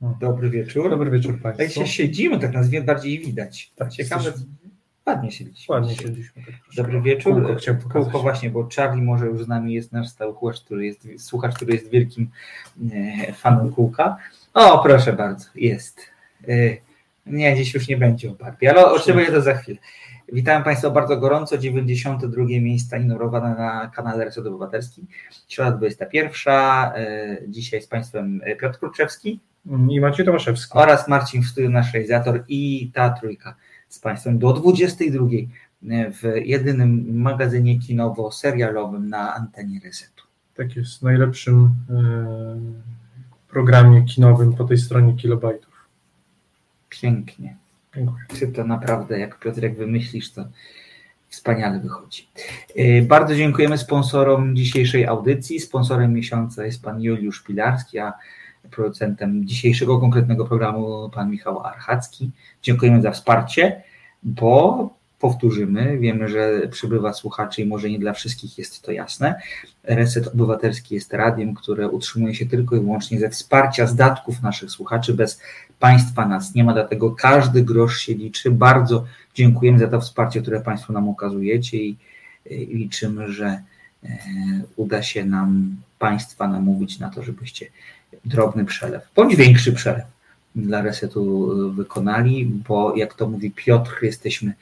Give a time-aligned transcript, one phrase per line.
[0.00, 0.90] Dobry wieczór.
[0.90, 1.80] Dobry wieczór Jak Państwu.
[1.80, 3.70] się siedzimy, tak nas bardziej widać.
[3.76, 4.46] Tak, Ciekawe, jesteśmy-
[5.06, 5.74] ładnie siedliśmy.
[5.74, 6.42] Ładnie siedliśmy.
[6.46, 6.54] Tak.
[6.76, 7.34] Dobry wieczór.
[7.34, 8.02] Kółko chciałem pokazać.
[8.04, 11.54] Kółko właśnie, bo Charlie może już z nami jest nasz stały słuchacz, który jest, słuchacz,
[11.54, 12.30] który jest wielkim
[13.28, 14.16] e, fanem kółka.
[14.54, 16.00] O, proszę bardzo, jest.
[16.48, 16.52] E,
[17.26, 19.78] nie, dziś już nie będzie o Barbie, ale oczywiście to za chwilę.
[20.32, 21.58] Witam Państwa bardzo gorąco.
[21.58, 25.04] 92 miejsce numerowane na kanale Reset Obywatelski.
[25.48, 26.54] Środa 21.
[26.54, 29.40] E, dzisiaj z Państwem Piotr Kruczewski
[29.90, 30.78] I Maciej Tomaszewski.
[30.78, 33.54] oraz Marcin w studiu, nasz realizator i ta trójka
[33.88, 35.26] z Państwem do 22
[36.10, 40.24] w jedynym magazynie kinowo-serialowym na antenie Resetu.
[40.54, 42.56] Tak jest, najlepszym e,
[43.48, 45.74] programie kinowym po tej stronie kilobajtów.
[46.88, 47.56] Pięknie.
[47.94, 48.52] Dziękuję.
[48.54, 50.44] To naprawdę, jak Piotrek wymyślisz, to
[51.28, 52.28] wspaniale wychodzi.
[52.76, 55.60] Yy, Bardzo dziękujemy sponsorom dzisiejszej audycji.
[55.60, 58.12] Sponsorem miesiąca jest pan Juliusz Pilarski, a
[58.70, 62.30] producentem dzisiejszego konkretnego programu pan Michał Archacki.
[62.62, 63.82] Dziękujemy za wsparcie,
[64.22, 69.40] bo powtórzymy, wiemy, że przybywa słuchaczy i może nie dla wszystkich jest to jasne.
[69.84, 74.70] Reset Obywatelski jest radiem, które utrzymuje się tylko i wyłącznie ze wsparcia z datków naszych
[74.70, 75.14] słuchaczy.
[75.14, 75.40] Bez
[75.78, 78.50] Państwa nas nie ma, dlatego każdy grosz się liczy.
[78.50, 79.04] Bardzo
[79.34, 81.96] dziękujemy za to wsparcie, które Państwo nam okazujecie i,
[82.50, 83.62] i liczymy, że e,
[84.76, 87.66] uda się nam Państwa namówić na to, żebyście
[88.24, 90.04] drobny przelew, bądź większy przelew
[90.56, 94.52] dla resetu wykonali, bo jak to mówi Piotr, jesteśmy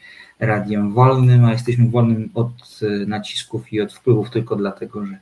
[0.41, 2.49] radiem wolnym, a jesteśmy wolnym od
[2.83, 5.19] e, nacisków i od wpływów tylko dlatego, że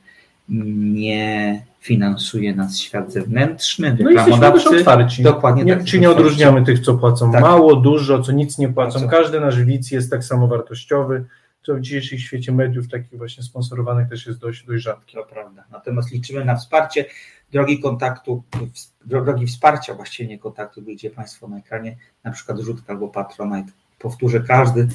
[0.49, 4.69] nie finansuje nas świat zewnętrzny, No reklamodawcy.
[4.69, 5.23] otwarci.
[5.23, 5.85] Dokładnie nie, tak.
[5.85, 7.41] Czy nie odróżniamy tych, co płacą Tak.
[7.41, 8.99] mało, dużo, co nic nie płacą.
[8.99, 9.07] Co?
[9.07, 11.23] Każdy nasz widz jest tak samo wartościowy,
[11.63, 15.13] co w dzisiejszym świecie mediów, takich właśnie sponsorowanych, też jest dość, dość rzadkie.
[15.17, 15.63] To prawda.
[15.71, 17.05] Natomiast liczymy na wsparcie.
[17.51, 18.43] Drogi kontaktu,
[19.05, 23.71] drogi wsparcia, właściwie nie kontaktu, widzicie Państwo na ekranie, na przykład Rzutka albo Patronite.
[23.99, 24.87] Powtórzę, każdy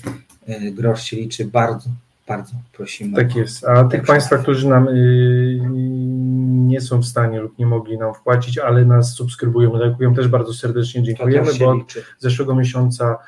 [0.48, 1.44] y, grosz się liczy.
[1.44, 1.90] Bardzo,
[2.28, 3.16] bardzo prosimy.
[3.16, 3.64] Tak jest.
[3.64, 5.60] A tych Państwa, którzy nam y,
[6.68, 10.54] nie są w stanie lub nie mogli nam wpłacić, ale nas subskrybują, lajkują, też bardzo
[10.54, 12.04] serdecznie dziękujemy, też bo liczy.
[12.18, 13.18] zeszłego miesiąca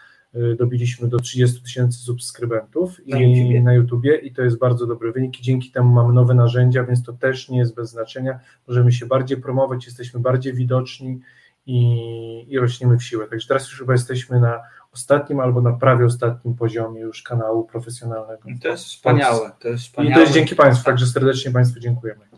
[0.59, 3.63] dobiliśmy do 30 tysięcy subskrybentów Na i YouTubie.
[3.63, 7.03] na YouTubie i to jest bardzo dobry wynik i dzięki temu mamy nowe narzędzia, więc
[7.03, 8.41] to też nie jest bez znaczenia.
[8.69, 11.21] Możemy się bardziej promować, jesteśmy bardziej widoczni
[11.67, 13.27] i, i rośniemy w siłę.
[13.29, 14.61] Także teraz już chyba jesteśmy na
[14.93, 18.49] ostatnim albo na prawie ostatnim poziomie już kanału profesjonalnego.
[18.63, 19.51] To jest wspaniałe.
[19.61, 20.15] To jest I wspaniałe.
[20.15, 22.30] to jest dzięki Państwu, także serdecznie Państwu dziękujemy.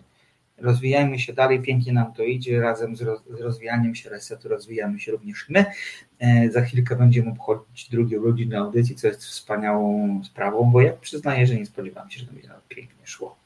[0.62, 2.61] Rozwijajmy się dalej, pięknie nam to idzie.
[2.61, 5.65] Razem z, roz, z rozwijaniem się resetu rozwijamy się również my.
[6.21, 11.47] E, za chwilkę będziemy obchodzić drugie urodziny audycji, co jest wspaniałą sprawą, bo ja przyznaję,
[11.47, 13.37] że nie spodziewałem się, że to będzie pięknie szło.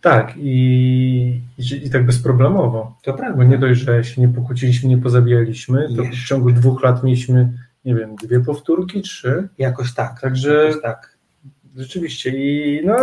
[0.00, 2.96] Tak, i, i, i tak bezproblemowo.
[3.02, 3.44] To Bo prawda.
[3.44, 6.28] nie dość, że się nie pokłóciliśmy, nie pozabijaliśmy, to w Jeszcze.
[6.28, 7.52] ciągu dwóch lat mieliśmy,
[7.84, 9.48] nie wiem, dwie powtórki, trzy.
[9.58, 10.20] Jakoś tak.
[10.20, 11.11] Także Jakoś tak.
[11.76, 12.96] Rzeczywiście i no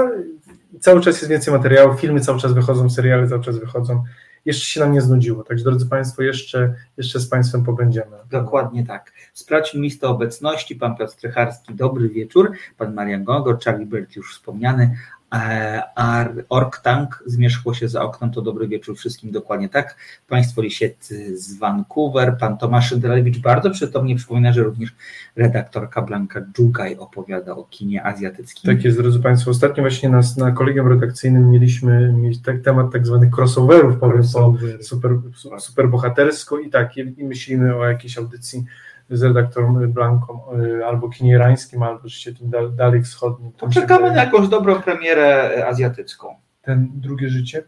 [0.80, 4.04] cały czas jest więcej materiałów, filmy cały czas wychodzą, seriale cały czas wychodzą.
[4.46, 8.18] Jeszcze się nam nie znudziło, także drodzy Państwo, jeszcze, jeszcze z Państwem pobędziemy.
[8.32, 9.14] Dokładnie tak.
[9.34, 10.76] Sprawdźmy listę obecności.
[10.76, 12.52] Pan Piotr Strycharski, dobry wieczór.
[12.78, 14.98] Pan Marian Gogor, Charlie Bird już wspomniany.
[15.34, 19.96] E, A Ork Tank zmierzchło się za oknem, to dobry wieczór wszystkim, dokładnie tak.
[20.28, 24.96] Państwo Lisieccy z Vancouver, pan Tomasz Szyndelewicz bardzo przytomnie przypomina, że również
[25.36, 28.76] redaktorka Blanka Dżugaj opowiada o kinie azjatyckim.
[28.76, 29.52] Tak jest, drodzy Państwo.
[29.52, 34.18] Ostatnio właśnie nas na kolegium redakcyjnym mieliśmy mieć tak, temat tak zwanych crossoverów, powiem po
[34.18, 34.84] Crossover.
[34.84, 38.66] super, su- super bohatersko i tak, i myślimy o jakiejś audycji
[39.10, 40.42] z redaktorem Blanką
[40.80, 43.52] y, albo kinie irańskim, albo oczywiście tym dal, dalej wschodnim.
[43.52, 46.36] To czekamy na jakąś dobrą premierę e, azjatycką.
[46.62, 47.64] Ten drugie życie,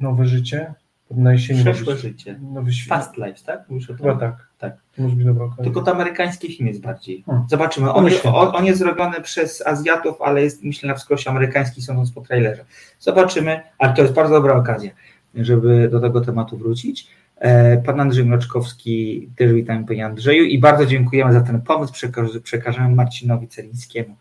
[0.00, 0.74] nowe życie,
[1.10, 2.40] na jesieni Przeszłe życie.
[2.52, 2.98] nowy świat.
[2.98, 3.66] Fast Life, tak?
[3.66, 3.80] Tym?
[3.80, 4.48] Chyba tak.
[4.58, 4.76] Tak.
[4.96, 5.64] To może być dobra okazja.
[5.64, 7.22] Tylko to amerykański film jest bardziej.
[7.22, 7.44] Hmm.
[7.48, 7.92] Zobaczymy.
[7.92, 12.20] On, on, on jest zrobiony przez Azjatów, ale jest myślę na wskrosie amerykański, sądząc po
[12.20, 12.64] trailerze.
[12.98, 14.90] Zobaczymy, ale to jest bardzo dobra okazja,
[15.34, 17.08] żeby do tego tematu wrócić.
[17.44, 21.92] E, Pan Andrzej Mroczkowski, też witam Panie Andrzeju i bardzo dziękujemy za ten pomysł.
[21.92, 24.16] Przekaż, przekażemy Marcinowi Celińskiemu.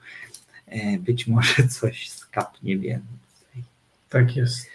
[0.68, 3.64] E, Być może coś skapnie więcej.
[4.10, 4.70] Tak jest.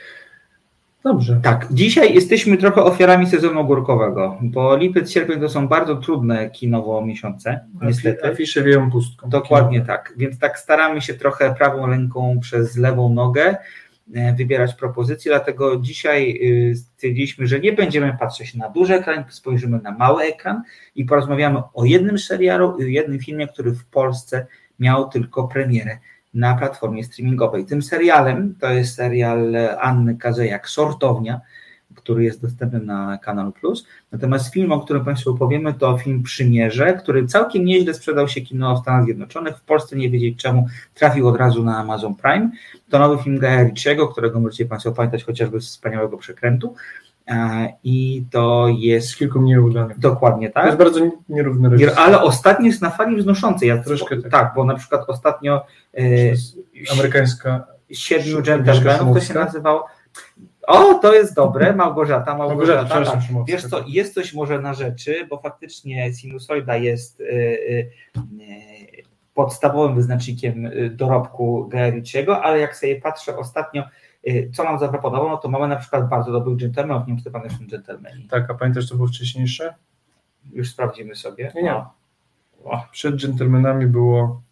[1.04, 1.40] Dobrze.
[1.42, 7.06] Tak, dzisiaj jesteśmy trochę ofiarami sezonu ogórkowego, bo lipiec, sierpień to są bardzo trudne kinowo
[7.06, 8.26] miesiące, niestety.
[8.26, 9.28] Afisze wieją pustką.
[9.30, 13.56] Dokładnie tak, więc tak staramy się trochę prawą ręką przez lewą nogę
[14.36, 19.90] wybierać propozycje, dlatego dzisiaj y, stwierdziliśmy, że nie będziemy patrzeć na duży ekran, spojrzymy na
[19.90, 20.62] mały ekran
[20.94, 24.46] i porozmawiamy o jednym serialu i o jednym filmie, który w Polsce
[24.78, 25.98] miał tylko premierę
[26.34, 27.64] na platformie streamingowej.
[27.64, 31.40] Tym serialem to jest serial Anny Kazejak Sortownia,
[32.08, 33.86] który jest dostępny na Kanal Plus.
[34.12, 38.76] Natomiast film, o którym Państwu opowiemy, to film Przymierze, który całkiem nieźle sprzedał się kino
[38.76, 39.56] w Stanach Zjednoczonych.
[39.56, 42.50] W Polsce nie wiedzieć czemu trafił od razu na Amazon Prime.
[42.90, 46.74] To nowy film Ricciego, którego możecie Państwo pamiętać chociażby z wspaniałego przekrętu.
[47.26, 49.16] E, I to jest.
[49.16, 49.98] Kilku mniej udanych.
[49.98, 50.62] Dokładnie tak.
[50.62, 51.94] To jest bardzo nierówny reżyser.
[51.98, 53.68] Ale ostatnio jest na fali wznoszącej.
[53.68, 54.30] Ja Troszkę tak.
[54.30, 54.52] tak.
[54.56, 55.66] bo na przykład ostatnio.
[55.98, 56.02] E,
[56.92, 57.64] amerykańska.
[57.92, 59.86] Siedmiu dżentelmenów to się nazywało.
[60.68, 62.36] O, to jest dobre, Małgorzata.
[62.36, 63.46] Małgorzata, Małgorzata tak.
[63.46, 67.90] Wiesz co, jest coś może na rzeczy, bo faktycznie sinusoida jest y, y,
[69.34, 73.82] podstawowym wyznacznikiem y, dorobku Gajericiego, ale jak sobie patrzę ostatnio,
[74.54, 77.42] co nam zaproponował, no to mamy na przykład bardzo dobrych dżentelmenów, nie wiem, czy pan
[77.42, 78.28] jeszcze dżentelmeni.
[78.28, 79.74] Tak, a pamiętasz, co było wcześniejsze?
[80.52, 81.52] Już sprawdzimy sobie.
[81.54, 81.74] Nie, nie.
[82.64, 82.84] O.
[82.90, 84.42] Przed dżentelmenami było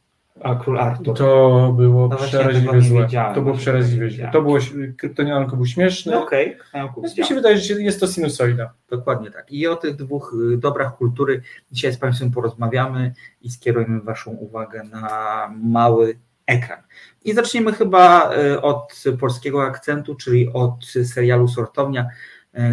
[0.43, 1.17] a Król Artur.
[1.17, 3.09] To było no przeraźliwie złe.
[3.35, 4.31] To było przeraźliwie źle.
[4.33, 4.59] To było,
[4.99, 6.12] kryptonianko był śmieszny.
[6.12, 7.03] No okej, okay.
[7.03, 8.73] Więc mi się wydaje, że jest to sinusoida.
[8.91, 9.53] Dokładnie tak.
[9.53, 11.43] I o tych dwóch y, dobrach kultury
[11.73, 16.79] dzisiaj z Państwem porozmawiamy i skierujemy Waszą uwagę na mały ekran.
[17.25, 22.06] I zaczniemy chyba y, od polskiego akcentu, czyli od serialu Sortownia,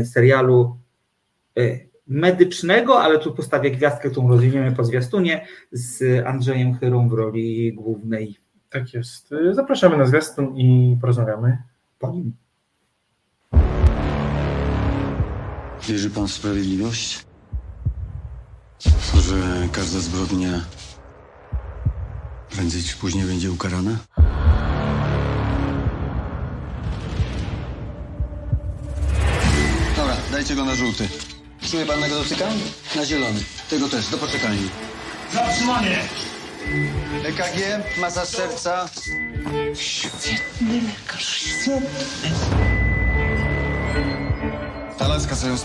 [0.01, 0.77] y, serialu
[2.07, 8.35] medycznego, ale tu postawię gwiazdkę, którą rozwiniemy po zwiastunie, z Andrzejem Chyrą w roli głównej.
[8.69, 9.29] Tak jest.
[9.51, 11.57] Zapraszamy na zwiastun i porozmawiamy
[11.99, 12.33] po nim.
[15.87, 17.25] Wierzy pan w sprawiedliwość?
[19.21, 20.61] Że każda zbrodnia
[22.49, 23.97] prędzej czy później będzie ukarana?
[29.97, 31.07] Dobra, dajcie go na żółty.
[31.73, 32.45] Czuje pan tego dotyka?
[32.95, 33.43] Na zielony.
[33.69, 34.69] Tego też, do poczekalni.
[35.33, 35.99] Zatrzymanie!
[37.25, 37.57] EKG,
[37.97, 38.89] masa serca.
[39.75, 42.31] Świetny lekarz, świetny.
[44.97, 45.55] Ta laska, co ją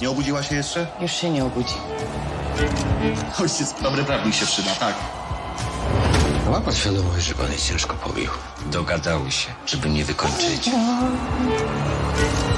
[0.00, 0.86] nie obudziła się jeszcze?
[1.00, 1.74] Już się nie obudzi.
[3.40, 4.94] Ojciec, dobry prawnik się przyda, tak.
[6.50, 8.30] Ma pan świadomość, że pan jest ciężko pobił?
[8.66, 10.70] Dogadały się, żeby mnie wykończyć.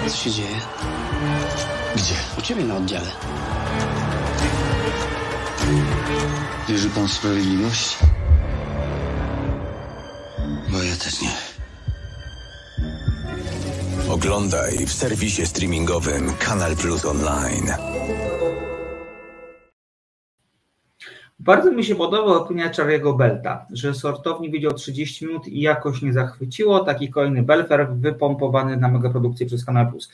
[0.08, 0.60] Co się dzieje?
[2.00, 2.14] Gdzie?
[2.38, 3.06] U ciebie na oddziale.
[6.68, 7.98] Wierzy pan w sprawiedliwość?
[10.72, 11.28] Bo ja też nie.
[14.12, 17.72] Oglądaj w serwisie streamingowym Kanal Plus Online.
[21.38, 26.12] Bardzo mi się podoba opinia Charlie'ego Belta, że sortowni widział 30 minut i jakoś nie
[26.12, 26.80] zachwyciło.
[26.84, 30.10] Taki kolejny belfer wypompowany na megaprodukcję przez Kanal Plus.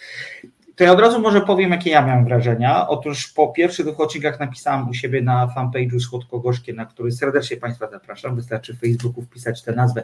[0.76, 2.88] To ja od razu może powiem, jakie ja miałem wrażenia.
[2.88, 7.90] Otóż po pierwszych dwóch odcinkach napisałem u siebie na fanpage'u Słodko-Gorzkie, na który serdecznie Państwa
[7.90, 8.36] zapraszam.
[8.36, 10.02] Wystarczy w Facebooku wpisać tę nazwę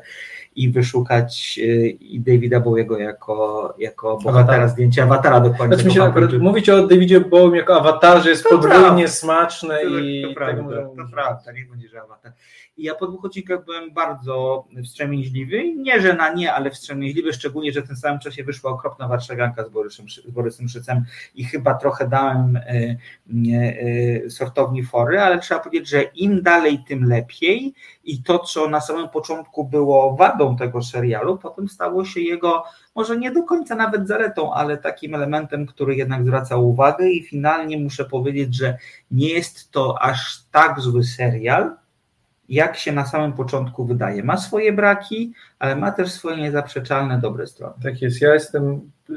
[0.56, 5.76] i wyszukać y, i Davida Bowiego jako, jako bohatera zdjęcia awatara dokładnie.
[5.76, 10.22] Znaczy akurat mówić o Davidzie Bowiem jako awatarze jest to podwójnie smaczne to, i...
[10.22, 12.32] To prawda, to, to prawda, niech będzie, że awatar.
[12.76, 15.74] I ja po dwóch odcinkach byłem bardzo wstrzemięźliwy.
[15.74, 19.64] Nie, że na nie, ale wstrzemięźliwy, szczególnie, że w tym samym czasie wyszła okropna warszawianka
[19.64, 21.04] z Borysem, z Borysem Szycem
[21.34, 22.98] i chyba trochę dałem y,
[24.26, 27.74] y, sortowni fory, ale trzeba powiedzieć, że im dalej, tym lepiej.
[28.04, 32.64] I to, co na samym początku było wadą tego serialu, potem stało się jego
[32.94, 37.78] może nie do końca nawet zaletą, ale takim elementem, który jednak zwraca uwagę i finalnie
[37.78, 38.78] muszę powiedzieć, że
[39.10, 41.76] nie jest to aż tak zły serial,
[42.52, 44.24] jak się na samym początku wydaje.
[44.24, 47.74] Ma swoje braki, ale ma też swoje niezaprzeczalne dobre strony.
[47.82, 48.20] Tak jest.
[48.20, 48.80] Ja jestem,
[49.10, 49.14] y,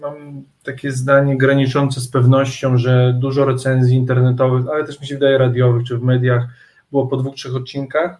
[0.00, 5.38] mam takie zdanie graniczące z pewnością, że dużo recenzji internetowych, ale też mi się wydaje
[5.38, 6.46] radiowych czy w mediach
[6.90, 8.18] było po dwóch, trzech odcinkach.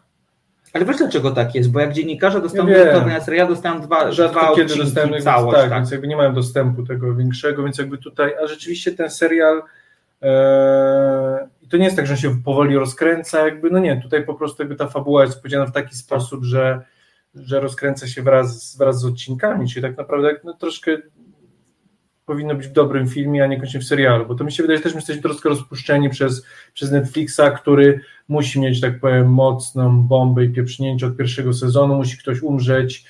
[0.72, 1.70] Ale wiesz dlaczego tak jest?
[1.70, 5.78] Bo jak dziennikarze dostaną ja ja dostałem dwa, Rzadko dwa kiedy dostałem całość, tak, tak,
[5.78, 9.62] więc jakby nie mają dostępu tego większego, więc jakby tutaj, a rzeczywiście ten serial
[10.22, 14.35] e, i to nie jest tak, że się powoli rozkręca, jakby, no nie, tutaj po
[14.35, 16.82] prostu jakby ta fabuła jest powiedziana w taki sposób, że,
[17.35, 20.99] że rozkręca się wraz, wraz z odcinkami, czyli tak naprawdę no, troszkę
[22.26, 24.82] powinno być w dobrym filmie, a niekoniecznie w serialu, bo to mi się wydaje, że
[24.82, 30.44] też my jesteśmy troszkę rozpuszczeni przez, przez Netflixa, który musi mieć, tak powiem, mocną bombę
[30.44, 33.04] i pieprznięcie od pierwszego sezonu, musi ktoś umrzeć,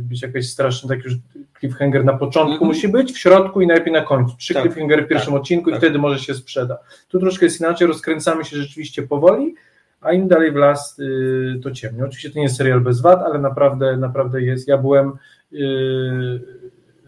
[0.00, 1.14] być jakiś straszny tak już
[1.60, 2.66] cliffhanger na początku mm -hmm.
[2.66, 4.36] musi być, w środku i najlepiej na końcu.
[4.36, 5.78] Trzy tak, cliffhangery w pierwszym tak, odcinku tak.
[5.78, 6.78] i wtedy może się sprzeda.
[7.08, 9.54] Tu troszkę jest inaczej, rozkręcamy się rzeczywiście powoli,
[10.00, 12.02] a im dalej w las, yy, to ciemniej.
[12.02, 14.68] Oczywiście to nie jest serial bez wad, ale naprawdę, naprawdę jest.
[14.68, 15.12] Ja byłem
[15.50, 16.40] yy,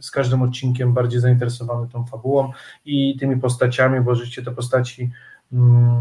[0.00, 2.52] z każdym odcinkiem bardziej zainteresowany tą fabułą
[2.84, 5.10] i tymi postaciami, bo rzeczywiście te postaci
[5.52, 6.00] mm,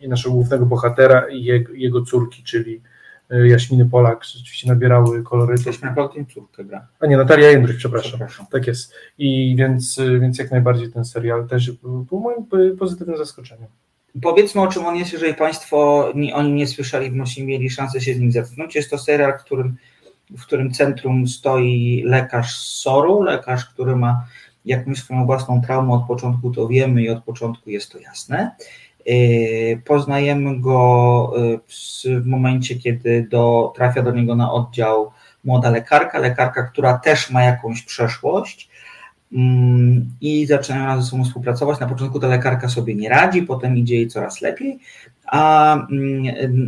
[0.00, 2.95] i naszego głównego bohatera i jego, jego córki, czyli y,
[3.30, 5.62] Jaśminy Polak rzeczywiście nabierały kolorytu.
[5.66, 6.86] Jaśmina Polak córkę gra.
[7.00, 8.10] A nie, Natalia Jędrych, przepraszam.
[8.10, 8.46] Przepraszam.
[8.46, 8.92] Tak jest.
[9.18, 13.68] I więc, więc jak najbardziej ten serial też był, był moim y, pozytywnym zaskoczeniem.
[14.22, 18.00] Powiedzmy o czym on jest, jeżeli Państwo nie, oni nie słyszeli, bądź nie mieli szansy
[18.00, 18.74] się z nim zetknąć.
[18.74, 19.76] Jest to serial, w którym,
[20.38, 24.24] w którym centrum stoi lekarz z SOR-u, lekarz, który ma
[24.64, 28.56] jakąś swoją własną traumę, od początku to wiemy i od początku jest to jasne.
[29.06, 35.10] Yy, Poznajemy go yy, w- momencie, kiedy do, trafia do niego na oddział
[35.44, 38.68] młoda lekarka, lekarka, która też ma jakąś przeszłość
[39.32, 41.80] mm, i zaczynają ze sobą współpracować.
[41.80, 44.78] Na początku ta lekarka sobie nie radzi, potem idzie jej coraz lepiej,
[45.26, 46.26] a, mm,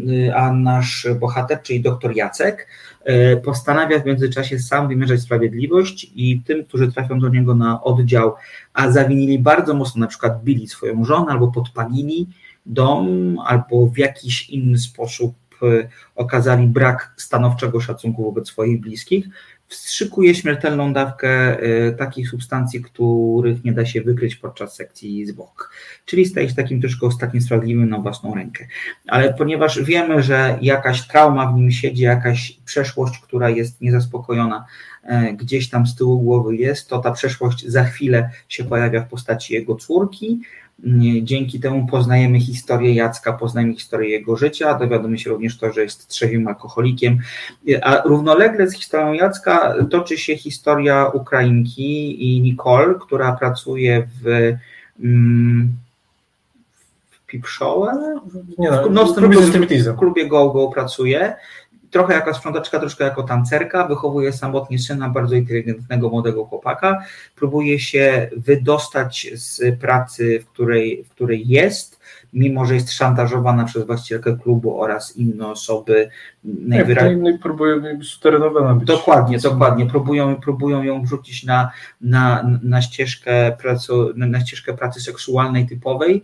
[0.08, 2.68] y, a nasz bohater, czyli doktor Jacek,
[3.44, 8.34] postanawia w międzyczasie sam wymierzać sprawiedliwość i tym, którzy trafią do niego na oddział,
[8.74, 12.28] a zawinili bardzo mocno, na przykład bili swoją żonę albo podpalili
[12.66, 19.28] dom, albo w jakiś inny sposób y, okazali brak stanowczego szacunku wobec swoich bliskich,
[19.68, 25.72] wstrzykuje śmiertelną dawkę y, takich substancji, których nie da się wykryć podczas sekcji zwłok.
[26.04, 28.66] Czyli staje się takim troszkę ostatnim sprawiedliwym na własną rękę.
[29.06, 34.66] Ale ponieważ wiemy, że jakaś trauma w nim siedzi, jakaś przeszłość, która jest niezaspokojona,
[35.02, 39.08] e, gdzieś tam z tyłu głowy jest, to ta przeszłość za chwilę się pojawia w
[39.08, 40.40] postaci jego córki.
[41.22, 46.08] Dzięki temu poznajemy historię Jacka, poznajemy historię jego życia, dowiadujemy się również to, że jest
[46.08, 47.18] trzeźwym alkoholikiem,
[47.82, 54.26] a równolegle z historią Jacka toczy się historia Ukrainki i Nicole, która pracuje w,
[55.00, 55.72] mm,
[57.10, 58.20] w Pipszołę,
[58.58, 61.34] Nie no, w klubie w klubie Go Go pracuje.
[61.90, 67.02] Trochę jako sprzątaczka, troszkę jako tancerka, wychowuje samotnie syna, bardzo inteligentnego młodego chłopaka.
[67.36, 71.98] Próbuje się wydostać z pracy, w której, w której jest,
[72.32, 76.10] mimo że jest szantażowana przez właścicielkę klubu oraz inne osoby.
[76.44, 78.88] Najwyraźniej No i próbuję suterenowana być.
[78.88, 79.86] Dokładnie, dokładnie.
[79.86, 86.22] Próbują, próbują ją wrzucić na, na, na, ścieżkę pracu, na, ścieżkę pracy seksualnej typowej,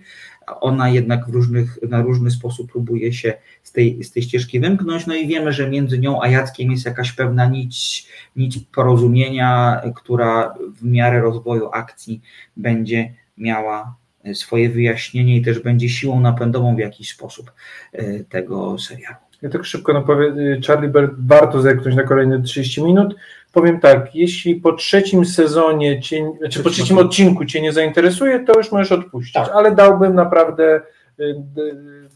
[0.61, 5.07] ona jednak w różnych, na różny sposób próbuje się z tej, z tej ścieżki wymknąć.
[5.07, 10.55] No i wiemy, że między nią a Jackiem jest jakaś pewna nić, nić porozumienia, która
[10.81, 12.21] w miarę rozwoju akcji
[12.57, 13.97] będzie miała
[14.35, 17.53] swoje wyjaśnienie i też będzie siłą napędową w jakiś sposób
[17.93, 19.17] e, tego serialu.
[19.45, 23.15] Ja tak szybko napowiem, Charlie Bird warto zerknąć na kolejne 30 minut.
[23.53, 28.59] Powiem tak, jeśli po trzecim sezonie, cię, znaczy po trzecim odcinku Cię nie zainteresuje, to
[28.59, 29.51] już możesz odpuścić, Tak.
[29.55, 30.81] ale dałbym naprawdę
[31.21, 31.35] y,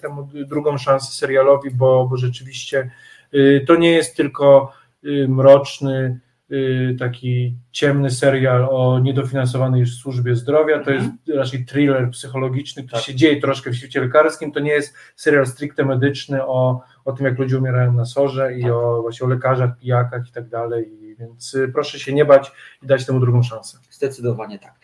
[0.01, 2.91] temu drugą szansę serialowi, bo, bo rzeczywiście
[3.35, 4.73] y, to nie jest tylko
[5.05, 6.21] y, mroczny,
[6.99, 13.07] taki ciemny serial o niedofinansowanej służbie zdrowia, to jest raczej thriller psychologiczny, który Tak.
[13.07, 17.27] się dzieje troszkę w świecie lekarskim, to nie jest serial stricte medyczny o, o tym,
[17.27, 18.73] jak ludzie umierają na sorze i Tak.
[18.73, 22.53] o właśnie o lekarzach, pijakach i tak dalej, więc y, proszę się nie bać
[22.83, 23.79] i dać temu drugą szansę.
[23.91, 24.75] Zdecydowanie tak.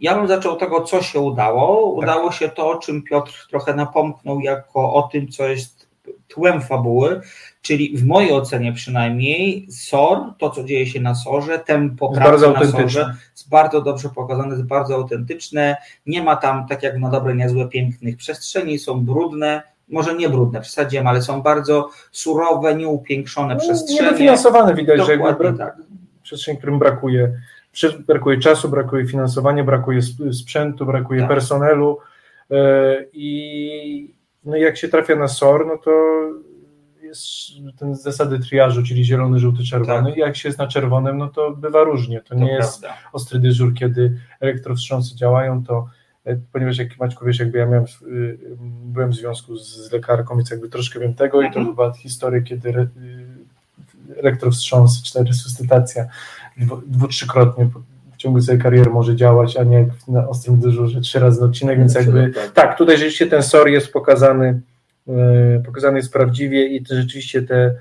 [0.00, 1.92] Ja bym zaczął od tego, co się udało.
[1.92, 5.73] Udało się to, o czym Piotr trochę napomknął, jako o tym, co jest
[6.28, 7.20] tłem fabuły,
[7.62, 12.48] czyli w mojej ocenie przynajmniej SOR, to co dzieje się na SORze, tempo Jest pracy
[12.48, 12.66] na.
[12.80, 15.76] SORze jest bardzo dobrze pokazane, jest bardzo autentyczne.
[16.06, 20.60] Nie ma tam, tak jak na dobre, niezłe, pięknych przestrzeni, są brudne, może nie brudne,
[20.60, 24.02] przesadziłem, ale są bardzo surowe, nieupiększone przestrzenie.
[24.02, 25.76] Niedofinansowane widać, że jakby Dokładnie bra- tak.
[26.22, 27.32] przestrzeń, którym brakuje,
[28.06, 31.28] brakuje czasu, brakuje finansowania, brakuje sp- sprzętu, brakuje Tak.
[31.28, 31.98] personelu
[32.50, 33.70] e, i
[34.44, 35.90] no i jak się trafia na SOR, no to
[37.02, 37.26] jest
[37.78, 40.16] ten zasady triażu, czyli zielony, żółty, czerwony Tak.
[40.16, 42.98] i jak się jest na czerwonym, no to bywa różnie, to, To nie jest prawda.
[43.12, 45.88] ostry dyżur, kiedy elektrowstrząsy działają, to
[46.24, 48.38] e, ponieważ jak Maćku wiesz, jakby ja miałem, y,
[48.84, 51.66] byłem w związku z, z lekarką, więc jakby troszkę wiem tego i to Mhm.
[51.66, 56.06] chyba historię, kiedy re, y, elektrowstrząsy, czy ta resuscytacja
[56.56, 57.68] dwu, dwu trzykrotnie
[58.24, 61.78] ciągu swojej kariery może działać, a nie jak na ostrym dyżurze trzy razy na odcinek,
[61.78, 64.60] więc jakby tak, tutaj rzeczywiście ten SOR jest pokazany,
[65.08, 67.74] e, pokazany jest prawdziwie i to rzeczywiście te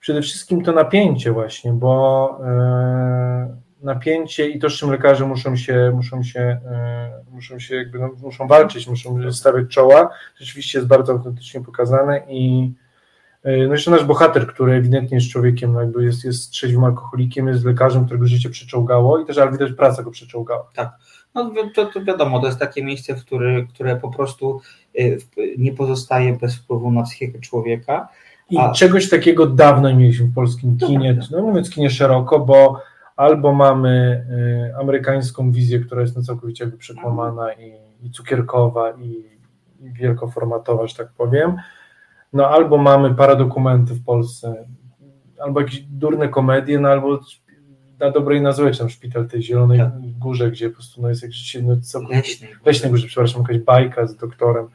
[0.00, 5.92] przede wszystkim to napięcie właśnie, bo e, napięcie i to, z czym lekarze muszą się,
[5.94, 11.12] muszą się, e, muszą się jakby, no, muszą walczyć, muszą stawiać czoła, rzeczywiście jest bardzo
[11.12, 12.72] autentycznie pokazane i
[13.44, 17.64] no jeszcze nasz bohater, który ewidentnie jest człowiekiem, no jakby jest, jest trzeźwym alkoholikiem, jest
[17.64, 20.64] lekarzem, którego życie przeczołgało i też, ale widać, praca go przeczołgała.
[21.34, 24.60] No, wi- to, to wiadomo, to jest takie miejsce, w który, które po prostu
[25.00, 25.18] y,
[25.58, 28.08] nie pozostaje bez wpływu na psychikę człowieka.
[28.50, 31.36] I A- czegoś takiego dawno nie mieliśmy w polskim To kinie, prawda.
[31.36, 32.80] no mówiąc kinie szeroko, bo
[33.16, 34.24] albo mamy
[34.70, 37.72] y, amerykańską wizję, która jest no całkowicie jakby przekłamana i,
[38.06, 39.24] i cukierkowa i,
[39.80, 41.56] i wielkoformatowa, że tak powiem,
[42.32, 44.64] no albo mamy paradokumenty w Polsce,
[45.40, 47.20] albo jakieś durne komedie, no albo
[48.00, 49.92] na dobrej na złe, czy tam szpital tej Zielonej Tak.
[50.18, 52.50] Górze, gdzie po prostu no jest jakieś no, całkowicie Leśnej.
[52.66, 54.68] Leśnej Górze, przepraszam, jakaś bajka z doktorem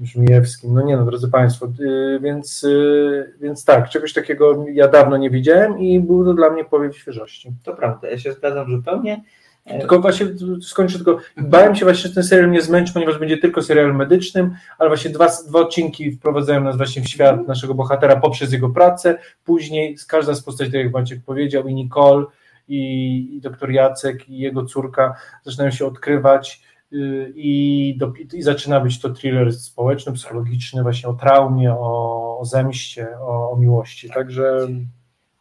[0.00, 0.74] Żmijewskim.
[0.74, 5.30] No nie no, drodzy Państwo, yy, więc, yy, więc tak, czegoś takiego ja dawno nie
[5.30, 7.52] widziałem i był to dla mnie powiew świeżości.
[7.64, 9.22] To prawda, ja się zgadzam zupełnie.
[9.66, 10.26] E, Tylko właśnie
[10.62, 11.18] skończę tylko.
[11.36, 15.10] Bałem się właśnie, że ten serial mnie zmęczy, ponieważ będzie tylko serialem medycznym, ale właśnie
[15.10, 19.18] dwa, dwa odcinki wprowadzają nas właśnie w świat naszego bohatera poprzez jego pracę.
[19.44, 22.24] Później z każda z postaci, tak jak Maciek powiedział, i Nicole,
[22.68, 25.14] i, i doktor Jacek, i jego córka
[25.44, 26.62] zaczynają się odkrywać.
[26.90, 32.44] yy, I, do, I zaczyna być to thriller społeczny, psychologiczny, właśnie o traumie, o, o
[32.44, 34.10] zemście, o, o miłości.
[34.10, 34.68] Także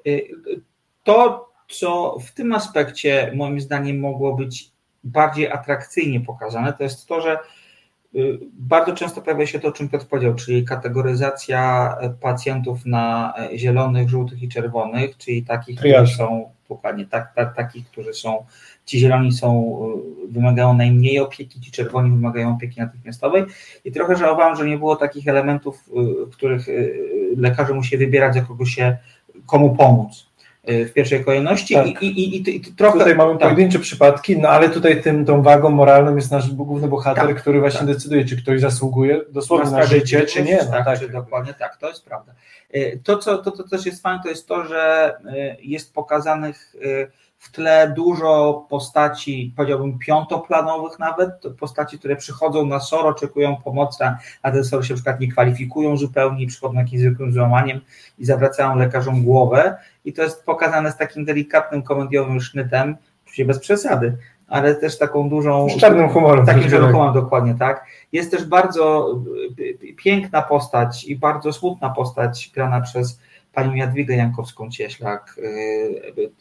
[0.07, 0.27] Y,
[1.03, 4.71] To, co w tym aspekcie moim zdaniem mogło być
[5.03, 7.37] bardziej atrakcyjnie pokazane, to jest to, że
[8.15, 14.09] y, bardzo często pojawia się to, o czym Piotr powiedział, czyli kategoryzacja pacjentów na zielonych,
[14.09, 18.45] żółtych i czerwonych, czyli takich, którzy są dokładnie tak, tak, takich, którzy są,
[18.85, 19.79] ci zieloni są,
[20.27, 23.43] y, wymagają najmniej opieki, ci czerwoni wymagają opieki natychmiastowej.
[23.85, 25.89] I trochę żałowałem, że nie było takich elementów,
[26.27, 26.67] y, których
[27.37, 28.97] lekarze musi wybierać, za kogo się,
[29.45, 30.30] komu pomóc
[30.63, 31.87] w pierwszej kolejności Tak.
[31.87, 32.99] i, i, i, i, trochę...
[32.99, 33.41] Tutaj mamy tak.
[33.41, 37.59] pojedyncze przypadki, no ale tutaj tym, tą wagą moralną jest nasz główny bohater, Tak, który
[37.59, 37.87] właśnie tak.
[37.87, 40.57] decyduje, czy ktoś zasługuje dosłownie na, Na życie, czy nie.
[40.57, 40.99] No, tak, tak.
[40.99, 42.33] czy dokładnie tak, to jest prawda.
[42.75, 46.75] Y, To, co to, to też jest fajne, to jest to, że y, jest pokazanych
[46.85, 47.11] y,
[47.41, 51.29] w tle dużo postaci, powiedziałbym piątoplanowych nawet,
[51.59, 54.03] postaci, które przychodzą na SOR, oczekują pomocy,
[54.41, 57.81] a- te SOR się na przykład nie kwalifikują zupełnie, przychodzą jakimś zwykłym złamaniem
[58.19, 63.59] i zawracają lekarzom głowę i to jest pokazane z takim delikatnym komediowym sznytem, oczywiście bez
[63.59, 64.17] przesady,
[64.47, 65.69] ale też taką dużą...
[65.69, 66.45] Z czarnym humorem.
[66.45, 66.71] Takim tak.
[66.71, 67.85] żarłokomem, dokładnie tak.
[68.11, 69.15] Jest też bardzo
[69.59, 73.19] y, y, piękna postać i bardzo smutna postać grana przez
[73.53, 75.19] panią Jadwigę Jankowską-Cieślak,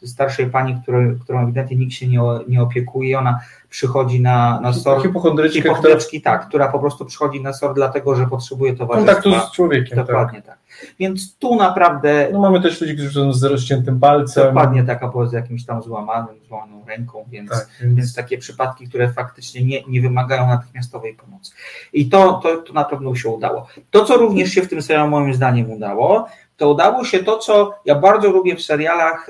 [0.03, 3.19] y, starszej pani, której, którą ewidentnie nikt się nie, nie opiekuje.
[3.19, 3.39] Ona
[3.69, 5.01] przychodzi na, na SOR.
[5.01, 9.21] Hipochondryczkę, która Hipochondryczki, tak, która po prostu przychodzi na SOR dlatego, że potrzebuje towarzystwa.
[9.21, 9.97] kontaktu z człowiekiem.
[9.97, 10.07] Tak.
[10.07, 10.57] Dokładnie tak.
[10.99, 14.43] Więc tu naprawdę No mamy też ludzi, którzy są z rozciętym palcem.
[14.43, 18.87] dokładnie taka była z jakimś tam złamanym, złamaną ręką, więc Tak, więc więc takie przypadki,
[18.89, 21.51] które faktycznie nie, nie wymagają natychmiastowej pomocy.
[21.93, 23.67] I to, to, to na pewno się udało.
[23.91, 26.27] To, co również się w tym serialu moim zdaniem udało,
[26.61, 29.29] to udało się to, co ja bardzo lubię w serialach,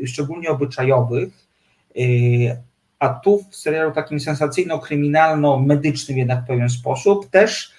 [0.00, 1.28] yy, szczególnie obyczajowych,
[1.94, 2.56] yy,
[2.98, 7.72] a tu w serialu takim sensacyjno-kryminalno-medycznym jednak w pewien sposób też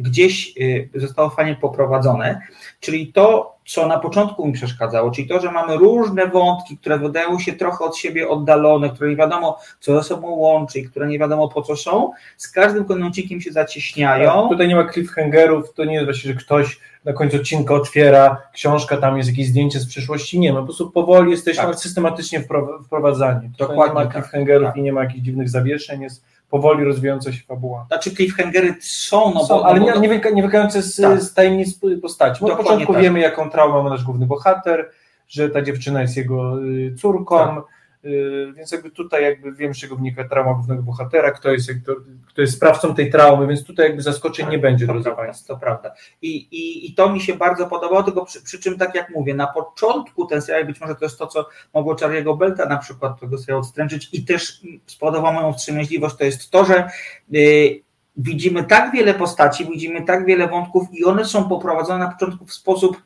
[0.00, 2.40] gdzieś yy, zostało fajnie poprowadzone,
[2.80, 7.38] czyli to, co na początku mi przeszkadzało, czyli to, że mamy różne wątki, które wydają
[7.38, 11.18] się trochę od siebie oddalone, które nie wiadomo, co ze sobą łączy i które nie
[11.18, 14.30] wiadomo po co są, z każdym odcinkiem się zacieśniają.
[14.40, 18.42] Tak, Tutaj nie ma cliffhangerów, to nie jest właśnie, że ktoś na końcu odcinka otwiera
[18.52, 20.38] książka, tam jest jakieś zdjęcie z przyszłości.
[20.38, 21.78] Nie, my po prostu powoli jesteśmy Tak.
[21.78, 23.50] systematycznie wpro- wprowadzani.
[23.50, 24.22] Tutaj Dokładnie nie ma tak.
[24.22, 24.76] cliffhangerów Tak.
[24.76, 27.84] i nie ma jakichś dziwnych zawieszeń, jest powoli rozwijająca się fabuła.
[27.88, 31.22] Znaczy cliffhangery są, no Są, bo, ale no nie, nie, wynika, nie wynikające z, Tak.
[31.22, 32.40] z tajemnic postaci.
[32.40, 33.02] Bo na Dokładnie początku tak.
[33.02, 34.90] wiemy, jaką traumę ma nasz główny bohater,
[35.28, 37.64] że ta dziewczyna jest jego y, córką, Tak.
[38.04, 41.92] Y, więc jakby tutaj jakby wiem, z czego wynika trauma głównego bohatera, kto jest, kto,
[42.28, 45.54] kto jest sprawcą tej traumy, więc tutaj jakby zaskoczeń nie będzie, to drodzy prawda, Państwo.
[45.54, 45.94] To prawda.
[46.22, 49.34] I, i, I to mi się bardzo podobało, tylko przy, przy czym, tak jak mówię,
[49.34, 53.20] na początku ten serial, być może to jest to, co mogło Charlie'ego Belta na przykład
[53.20, 56.88] tego serialu odstręczyć i też spowodowało moją wstrzemięźliwość, to jest to, że
[57.34, 57.82] y,
[58.16, 62.54] widzimy tak wiele postaci, widzimy tak wiele wątków i one są poprowadzone na początku w
[62.54, 63.02] sposób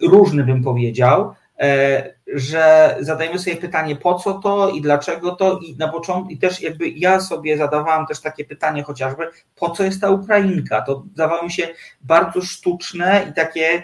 [0.00, 1.34] różny, bym powiedział,
[2.26, 6.60] że zadajemy sobie pytanie, po co to i dlaczego to i na początku, i też
[6.60, 10.82] jakby ja sobie zadawałam też takie pytanie chociażby, po co jest ta Ukrainka?
[10.82, 11.68] To zdawało mi się
[12.00, 13.82] bardzo sztuczne i takie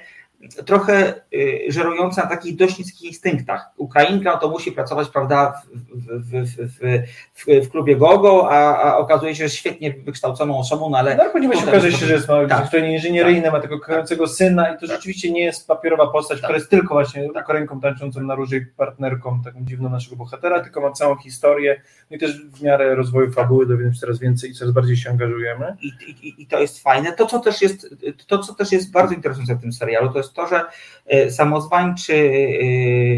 [0.67, 3.71] trochę y, żerujące na takich dość niskich instynktach.
[3.77, 7.03] Ukrainka to musi pracować, prawda, w, w,
[7.35, 11.23] w, w, klubie Gogo, a, a okazuje się, że świetnie wykształconą osobą, no ale No
[11.23, 12.71] ale później się że jest ma Tak.
[12.71, 12.83] tak.
[12.85, 14.91] inżynieryjne, ma tego kochającego syna i to Tak.
[14.91, 16.45] rzeczywiście nie jest papierowa postać, Tak.
[16.45, 20.93] która jest tylko właśnie Ukrainką tańczącą na róży partnerką, taką dziwną naszego bohatera, tylko ma
[20.93, 24.75] całą historię no i też w miarę rozwoju fabuły dowiemy się coraz więcej i coraz
[24.75, 25.77] bardziej się angażujemy.
[25.83, 25.89] i,
[26.29, 27.13] i, i to jest fajne.
[27.13, 27.97] To co, też jest,
[28.27, 30.65] to, co też jest bardzo interesujące w tym serialu, to jest to, że
[31.07, 32.15] e, samozwańczy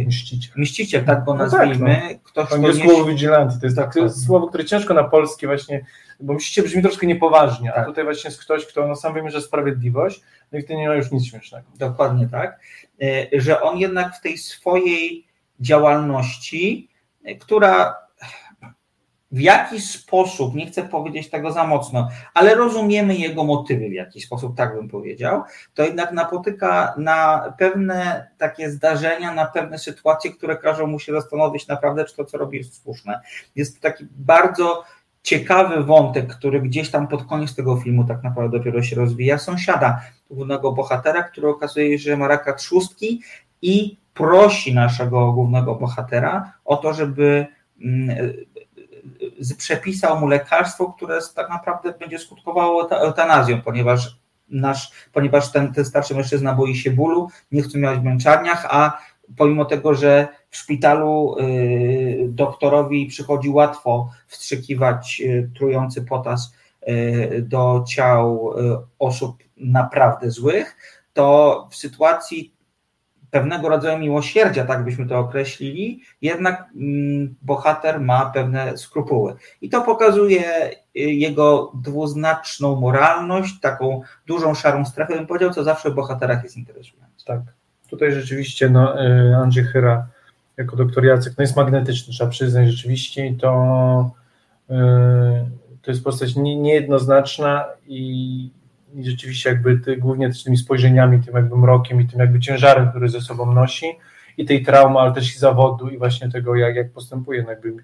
[0.04, 0.52] e, Mściciel.
[0.56, 3.94] mściciel, tak go No tak, nazwijmy, ktoś, To nie jest słowo vigilanti, to jest tak,
[3.94, 5.84] to jest słowo, które ciężko na polskie właśnie,
[6.20, 7.86] bo mściciel brzmi troszkę niepoważnie, a Tak.
[7.86, 10.20] tutaj właśnie jest ktoś, kto na sam wymierza sprawiedliwość,
[10.52, 11.66] no i to nie ma już nic śmiesznego.
[11.78, 12.60] Dokładnie tak,
[13.02, 15.26] E, że on jednak w tej swojej
[15.60, 16.88] działalności,
[17.40, 17.96] która
[19.32, 24.24] w jakiś sposób, nie chcę powiedzieć tego za mocno, ale rozumiemy jego motywy w jakiś
[24.24, 25.42] sposób, tak bym powiedział,
[25.74, 31.68] to jednak napotyka na pewne takie zdarzenia, na pewne sytuacje, które każą mu się zastanowić
[31.68, 33.20] naprawdę, czy to, co robi, jest słuszne.
[33.56, 34.84] Jest taki bardzo
[35.22, 40.00] ciekawy wątek, który gdzieś tam pod koniec tego filmu tak naprawdę dopiero się rozwija, sąsiada
[40.30, 43.22] głównego bohatera, który okazuje się, że ma raka trzustki
[43.62, 47.46] i prosi naszego głównego bohatera o to, żeby
[47.84, 48.16] mm,
[49.58, 56.14] przepisał mu lekarstwo, które tak naprawdę będzie skutkowało eutanazją, ponieważ nasz, ponieważ ten, ten starszy
[56.14, 58.98] mężczyzna boi się bólu, nie chce mieć w męczarniach, a
[59.36, 66.54] pomimo tego, że w szpitalu y, doktorowi przychodzi łatwo wstrzykiwać y, trujący potas
[66.88, 68.54] y, do ciał
[68.98, 70.76] osób naprawdę złych,
[71.12, 72.54] to w sytuacji
[73.30, 79.34] pewnego rodzaju miłosierdzia, tak byśmy to określili, jednak mm, bohater ma pewne skrupuły.
[79.60, 85.94] I to pokazuje jego dwuznaczną moralność, taką dużą szarą strefę, bym powiedział, co zawsze w
[85.94, 87.24] bohaterach jest interesujące.
[87.26, 87.40] Tak.
[87.90, 88.94] Tutaj rzeczywiście no,
[89.42, 90.06] Andrzej Chyra
[90.56, 94.10] jako doktor Jacek, no jest magnetyczny, trzeba przyznać rzeczywiście to,
[94.68, 94.76] yy,
[95.82, 98.50] to jest postać nie, niejednoznaczna i,
[98.94, 103.08] i rzeczywiście jakby ty, głównie tymi spojrzeniami, tym jakby mrokiem i tym jakby ciężarem, który
[103.08, 103.86] ze sobą nosi
[104.36, 107.74] i tej traumy, ale też i zawodu i właśnie tego, jak, jak postępuje, jakby,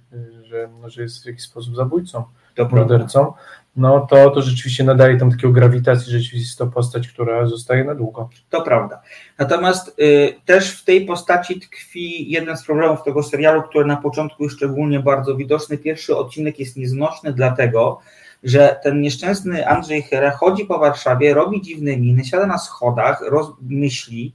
[0.45, 2.25] że, no, że jest w jakiś sposób zabójcą,
[2.73, 3.33] mordercą,
[3.77, 7.95] no to, to rzeczywiście nadaje tam takiego grawitacji, rzeczywiście jest to postać, która zostaje na
[7.95, 8.29] długo.
[8.51, 9.03] To prawda.
[9.39, 14.43] Natomiast y, też w tej postaci tkwi jeden z problemów tego serialu, który na początku
[14.45, 15.79] jest szczególnie bardzo widoczny.
[15.79, 18.01] Pierwszy odcinek jest nieznośny dlatego,
[18.47, 23.23] że ten nieszczęsny Andrzej Hera chodzi po Warszawie, robi dziwne miny, siada na schodach,
[23.61, 24.33] myśli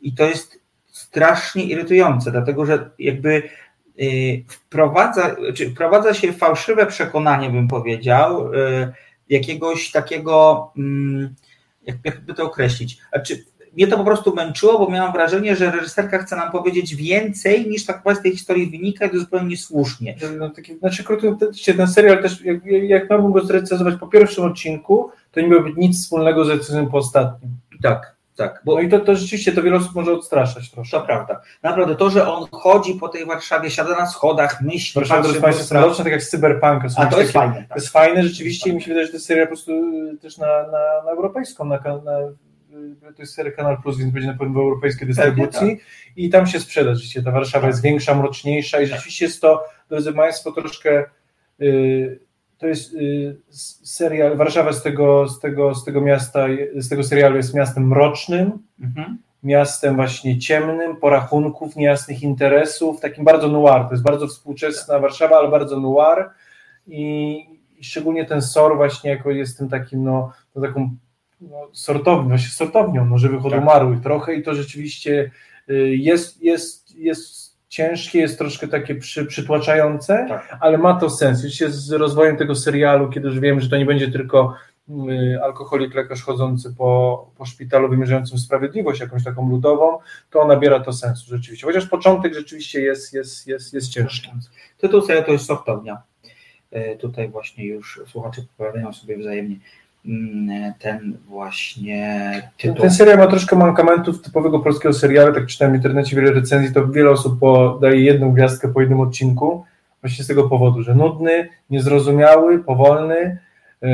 [0.00, 0.60] i to jest
[0.92, 3.42] strasznie irytujące, dlatego że jakby
[4.00, 8.92] Y, wprowadza, czy wprowadza się fałszywe przekonanie, bym powiedział, y,
[9.28, 11.34] jakiegoś takiego, mm,
[12.04, 12.98] jakby to określić.
[13.12, 13.44] Znaczy,
[13.76, 17.86] mnie to po prostu męczyło, bo miałam wrażenie, że reżyserka chce nam powiedzieć więcej niż
[17.86, 20.16] tak naprawdę z tej historii wynika i to zupełnie niesłusznie.
[20.38, 21.36] No, taki, znaczy, krótko,
[21.76, 26.02] ten serial też, jak, jak miałbym go zrecenzować po pierwszym odcinku, to nie miałby nic
[26.02, 27.50] wspólnego z recenzją po ostatnim.
[27.82, 28.14] Tak.
[28.36, 30.98] Tak, bo no i to, to rzeczywiście to wiele osób może odstraszać troszkę.
[30.98, 31.40] To prawda.
[31.62, 35.40] Naprawdę, to, że on chodzi po tej Warszawie, siada na schodach, myśli, patrzy...
[35.40, 36.88] To jest mroczne, tak jak z Cyberpunka.
[36.96, 37.54] A to jest takie, fajne.
[37.54, 37.68] Tak.
[37.68, 40.18] To jest fajne rzeczywiście i mi się wydaje, że to jest seria po prostu y,
[40.22, 42.18] też na, na, na europejską, na, na,
[43.16, 45.86] to jest seria Kanal Plus, więc będzie na pewno w europejskiej dystrybucji tak.
[46.16, 47.22] i tam się sprzeda rzeczywiście.
[47.22, 51.04] Ta Warszawa jest większa, mroczniejsza i rzeczywiście jest to, drodzy Państwo, troszkę...
[51.58, 52.24] Yy,
[52.58, 53.36] to jest y,
[53.82, 58.52] serial, Warszawa z tego, z, tego, z tego miasta, z tego serialu jest miastem mrocznym,
[58.80, 59.18] mhm.
[59.42, 65.48] miastem właśnie ciemnym, porachunków, niejasnych interesów, takim bardzo noir, to jest bardzo współczesna Warszawa, ale
[65.48, 66.30] bardzo noir
[66.86, 67.36] i,
[67.78, 70.96] i szczególnie ten SOR właśnie jako jest tym takim, no, no taką
[71.40, 73.62] no, sortownią, właśnie sortownią, no, żywych tak.
[73.62, 75.30] umarłych trochę i to rzeczywiście
[75.70, 80.56] y, jest, jest, jest ciężkie, jest troszkę takie przy, przytłaczające, tak.
[80.60, 81.44] ale ma to sens.
[81.44, 84.54] Już z rozwojem tego serialu, kiedy już wiem, że to nie będzie tylko
[84.88, 89.98] y, alkoholik, lekarz chodzący po, po szpitalu wymierzającym sprawiedliwość, jakąś taką ludową,
[90.30, 91.66] to nabiera to sensu rzeczywiście.
[91.66, 94.30] Chociaż początek rzeczywiście jest, jest, jest, jest ciężki.
[94.78, 96.02] Tytuł serialu to jest sortownia.
[96.76, 99.56] Y, tutaj właśnie już słuchacze poprawiają sobie wzajemnie
[100.78, 102.82] ten właśnie tytuł.
[102.82, 106.88] Ten serial ma troszkę mankamentów typowego polskiego serialu, tak czytałem w internecie wiele recenzji, to
[106.88, 109.64] wiele osób podaje jedną gwiazdkę po jednym odcinku,
[110.00, 113.38] właśnie z tego powodu, że nudny, niezrozumiały, powolny,
[113.82, 113.90] yy,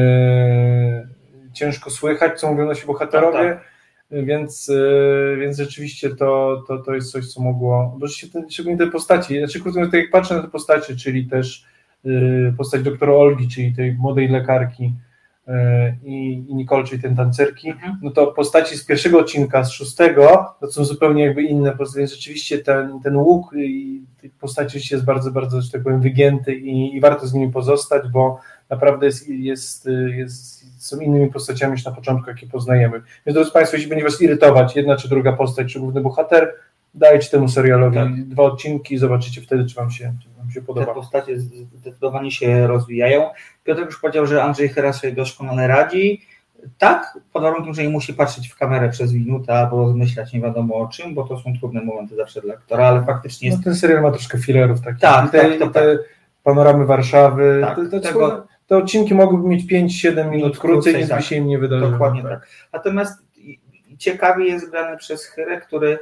[1.52, 4.24] ciężko słychać, co mówią nasi bohaterowie, tak, tak.
[4.24, 8.86] Więc, yy, więc rzeczywiście to, to, to jest coś, co mogło, bo ten, szczególnie te
[8.86, 11.64] postaci, znaczy krótko tak jak patrzę na te postacie, czyli też
[12.04, 14.92] yy, postać doktora Olgi, czyli tej młodej lekarki,
[16.04, 17.96] i, i Nicole, czyli ten tancerki, mhm.
[18.02, 22.58] no to postaci z pierwszego odcinka, z szóstego, to są zupełnie jakby inne, więc rzeczywiście
[22.58, 24.00] ten, ten łuk i
[24.40, 28.40] postaci jest bardzo, bardzo, że tak powiem, wygięty i, i warto z nimi pozostać, bo
[28.68, 33.02] naprawdę jest, jest, jest, są innymi postaciami niż na początku, jakie poznajemy.
[33.26, 36.54] Więc drodzy Państwo, jeśli będzie Was irytować jedna czy druga postać, czy główny bohater,
[36.94, 38.24] dajcie temu serialowi tak.
[38.28, 40.86] dwa odcinki i zobaczycie wtedy, czy Wam się, czy wam się podoba.
[40.86, 43.30] Te postacie zdecydowanie się rozwijają.
[43.76, 46.26] Piotr już powiedział, że Andrzej Hera sobie doskonale radzi.
[46.78, 50.74] Tak, pod warunkiem, że nie musi patrzeć w kamerę przez minutę albo rozmyślać nie wiadomo
[50.74, 53.58] o czym, bo to są trudne momenty zawsze dla aktora, ale faktycznie jest...
[53.58, 55.00] No, ten serial ma troszkę filerów takich.
[55.00, 56.06] Tak, te, tak, to, te tak.
[56.44, 57.58] panoramy Warszawy.
[57.62, 58.46] Tak, te, te, tego...
[58.66, 61.90] te odcinki mogłyby mieć 5-7 minut krócej, nic tak, by się im nie wydarzyło.
[61.90, 62.30] Dokładnie tak.
[62.30, 62.48] tak.
[62.72, 63.22] Natomiast
[63.98, 65.98] ciekawie jest grany przez Hyrę, który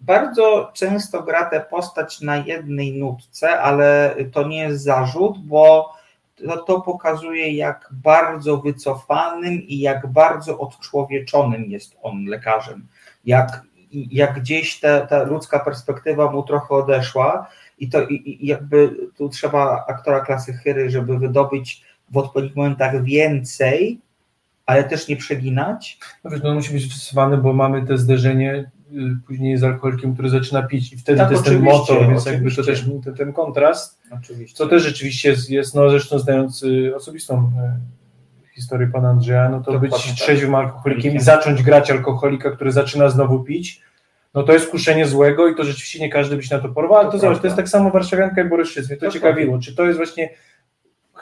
[0.00, 5.95] bardzo często gra tę postać na jednej nutce, ale to nie jest zarzut, bo
[6.36, 12.86] to, to pokazuje, jak bardzo wycofanym i jak bardzo odczłowieczonym jest on lekarzem.
[13.24, 17.46] Jak, jak gdzieś ta, ta ludzka perspektywa mu trochę odeszła
[17.78, 23.02] i to i, i jakby tu trzeba aktora klasy Hyry, żeby wydobyć w odpowiednich momentach
[23.02, 24.00] więcej,
[24.66, 25.98] ale też nie przeginać.
[26.24, 28.70] No wiesz, no musi być wysywany, bo mamy te zderzenie
[29.26, 32.54] później z alkoholikiem, który zaczyna pić i wtedy Tak, to jest ten motor, więc jakby
[32.54, 34.56] to też ten, ten kontrast, Oczywiście.
[34.56, 37.52] co też rzeczywiście jest, jest no zresztą znając y, osobistą
[38.46, 40.14] y, historię pana Andrzeja, no to Dokładnie być tak.
[40.14, 43.82] trzeźwym alkoholikiem i zacząć grać alkoholika, który zaczyna znowu pić,
[44.34, 46.96] no to jest kuszenie złego i to rzeczywiście nie każdy by się na to porwał,
[46.96, 49.20] ale To to, zobacz, to jest tak samo warszawianka jak Boryszyc, mnie to Dokładnie.
[49.20, 50.30] ciekawiło, czy to jest właśnie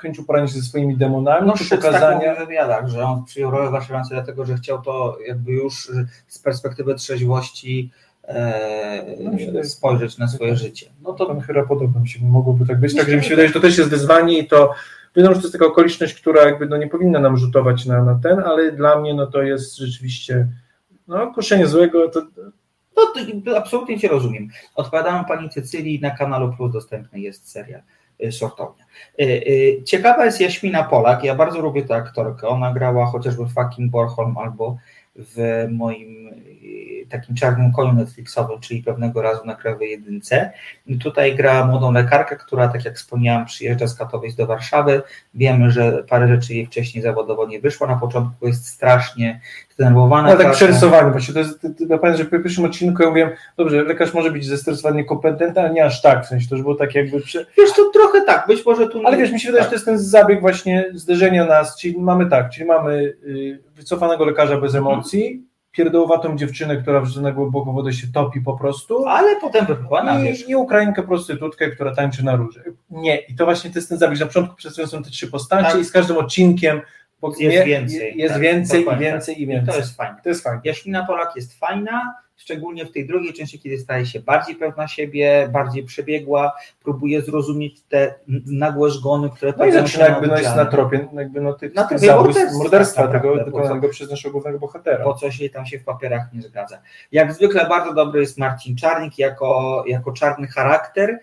[0.05, 2.31] chęć uporania się ze swoimi demonami, No, czy tak pokazania...
[2.31, 5.90] mówi w wywiadach, że on przyjął rolę warszawiance dlatego, że chciał to jakby już
[6.27, 7.90] z perspektywy trzeźwości
[8.25, 10.87] e, No, spojrzeć na swoje życie.
[11.03, 12.97] No to Pan chyba podoba mi się, mogłoby tak być.
[12.97, 14.71] Także mi się wydaje, że to też jest wyzwanie i to
[15.17, 18.19] wiadomo, że to jest taka okoliczność, która jakby no nie powinna nam rzutować na, na
[18.23, 20.49] ten, ale dla mnie no to jest rzeczywiście
[21.09, 22.23] no kuszenie złego, to
[22.97, 23.03] No
[23.45, 24.49] to absolutnie Cię rozumiem.
[24.75, 27.83] Odpowiadałem Pani Cecylii, na Kanalu Plus dostępny jest serial
[28.31, 28.85] Sortownia.
[29.20, 33.55] Y, y, Ciekawa jest Jaśmina Polak, ja bardzo lubię tę aktorkę, ona grała chociażby w
[33.55, 34.77] Fucking Bornholm albo
[35.16, 36.54] w moim y,
[37.07, 40.53] takim czarnym koniu Netflixowym, czyli pewnego razu na Krajowej Jedynce.
[40.87, 45.03] I tutaj gra młodą lekarkę, która, tak jak wspomniałam, przyjeżdża z Katowic do Warszawy.
[45.35, 47.87] Wiemy, że parę rzeczy jej wcześniej zawodowo nie wyszło.
[47.87, 49.40] Na początku jest strasznie
[49.75, 50.31] zdenerwowana.
[50.31, 53.83] no, tak przerysowany, właśnie to jest, ja pamiętam, że po pierwszym odcinku ja mówiłem, dobrze,
[53.83, 56.95] lekarz może być zestresowany, niekompetentny, ale nie aż tak, w sensie to już było tak
[56.95, 57.47] jakby, prze...
[57.59, 59.07] Wiesz, to trochę tak, być może tu...
[59.07, 62.27] ale wiesz, mi się wydaje, że to jest ten zabieg właśnie zderzenia nas, czyli mamy
[62.27, 65.43] tak, czyli mamy y, wycofanego lekarza bez emocji,
[65.75, 70.21] pierdołowatą dziewczynę, która w na głęboką wodę się topi po prostu, Ale potem wypływa.
[70.25, 72.63] I, I Ukrainkę prostytutkę, która tańczy na róże.
[72.91, 75.71] Nie, i to właśnie to jest ten zabieg, na początku przedstawione są te trzy postacie
[75.71, 75.81] Tak.
[75.81, 76.81] i z każdym odcinkiem
[77.39, 79.43] Jest więcej, jest tak, więcej i dokładnie, więcej tak.
[79.43, 79.75] i więcej.
[79.75, 80.17] To jest fajne.
[80.23, 80.61] To jest fajne.
[80.65, 85.49] Jaśmina Polak jest fajna, szczególnie w tej drugiej części, kiedy staje się bardziej pewna siebie,
[85.53, 88.15] bardziej przebiegła, próbuje zrozumieć te
[88.47, 91.75] nagłe zgony, które No i zaczyna się jakby no jest na tropie jakby no tych,
[91.75, 95.05] Na tropie morderstwa, morderstwa tak tego dokonanego przez naszego głównego bohatera.
[95.05, 96.79] bo coś jej tam się w papierach nie zgadza.
[97.13, 101.19] Jak zwykle bardzo dobry jest Marcin Czarnik jako, jako czarny charakter,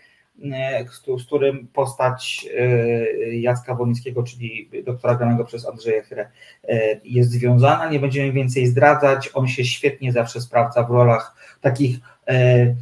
[0.91, 6.29] z, z którym postać e, Jacka Wolińskiego, czyli doktora granego przez Andrzeja Chyrę,
[6.63, 7.89] e, jest związana.
[7.89, 9.29] Nie będziemy więcej zdradzać.
[9.33, 12.75] On się świetnie zawsze sprawdza w rolach takich e, e,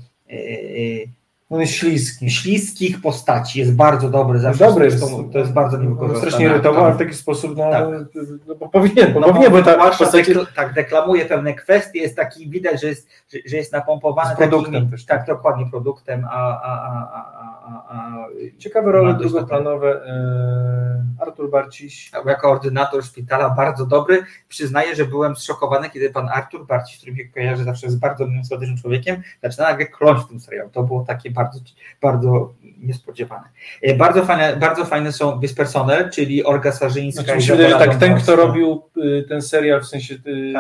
[1.50, 2.30] On jest śliski.
[2.32, 3.60] śliskich postaci.
[3.60, 4.40] Jest bardzo dobry.
[4.40, 4.98] Zawsze Dobry jest.
[5.00, 6.20] zresztą to jest bardzo niewykorzystane.
[6.32, 7.86] strasznie irytował, ale w taki sposób, no, Tak.
[8.48, 12.16] no bo powinien, bo No, powinien, bo ta postać dekl- tak, deklamuje pewne kwestie, jest
[12.16, 16.26] taki, widać, że jest, że, że jest napompowany Z produktem takimi, też, tak, dokładnie produktem,
[16.26, 20.06] a, a, a, a, a, Ciekawe role drugoplanowe.
[20.06, 22.12] E, Artur Barciś.
[22.26, 24.24] a jako ordynator szpitala bardzo dobry.
[24.48, 28.78] Przyznaję, że byłem zszokowany, kiedy pan Artur Barciś, który mnie kojarzy zawsze z bardzo sympatycznym
[28.78, 30.70] człowiekiem, zaczyna nagle kląć w tym serialu.
[30.70, 31.60] To było takie bardzo,
[32.02, 33.44] bardzo niespodziewane.
[33.82, 37.74] E, Bardzo fajne, bardzo fajne są Bispersonel, czyli Olga Sarzyńska Znaczy, i mi się wydaje,
[37.74, 40.54] że tak, ten, kto robił y, ten serial, w sensie y,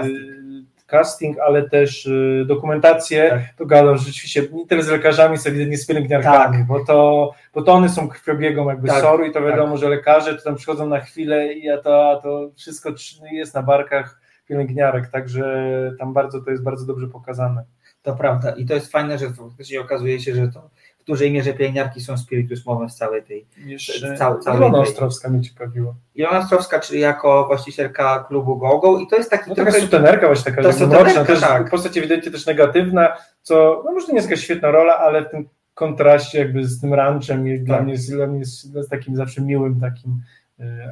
[0.87, 1.39] Casting.
[1.39, 3.41] ale też y, dokumentację, Tak.
[3.57, 6.67] to gadał, rzeczywiście nie tyle z lekarzami, co ewidentnie z pielęgniarkami, Tak.
[6.67, 10.35] bo, to, bo to one są krwiobiegą jakby Tak, soru i to wiadomo, że lekarze
[10.35, 12.89] to tam przychodzą na chwilę i a to, a to wszystko
[13.31, 17.63] jest na barkach pielęgniarek, także tam bardzo to jest bardzo dobrze pokazane.
[18.09, 18.51] To prawda.
[18.51, 20.69] I to jest fajne, że faktycznie okazuje się, że to
[20.99, 23.45] w dużej mierze pielęgniarki są spiritus mowem z całej tej.
[23.65, 25.93] Jeszcze Cał- całej Ilona tej- Ostrowska mnie ciekawiła.
[26.15, 29.85] Ilona Ostrowska, czyli jako właścicielka klubu GoGo i to jest taki No taka trochę...
[29.85, 31.69] sutenerka właśnie taka, To mroczna, też tak.
[31.71, 35.49] postać ewidentnie też negatywna, co no może nie jest jakaś świetna rola, ale w tym
[35.73, 37.83] kontraście jakby z tym ranchem jest, dla, Tak.
[37.83, 40.21] mnie jest, dla mnie jest, jest takim zawsze miłym takim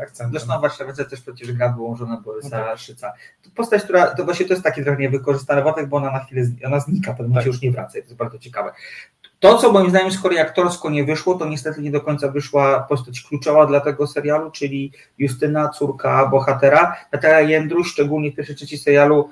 [0.04, 0.32] akcentem.
[0.32, 2.78] Zresztą w Warszawie też przecież gra wyłożona Borysa No tak.
[2.80, 3.14] Szyca.
[3.44, 6.42] To postać, która, to właśnie to jest taki trochę niewykorzystany wątek, bo ona na chwilę,
[6.66, 7.44] ona znika, potem Tak.
[7.44, 8.72] się już nie wraca i to jest bardzo ciekawe.
[9.40, 12.80] To, co moim zdaniem z kolei aktorsko nie wyszło, to niestety nie do końca wyszła
[12.80, 16.96] postać kluczowa dla tego serialu, czyli Justyna, córka bohatera.
[17.12, 19.30] Natalia Jędruś, szczególnie w pierwszej części serialu,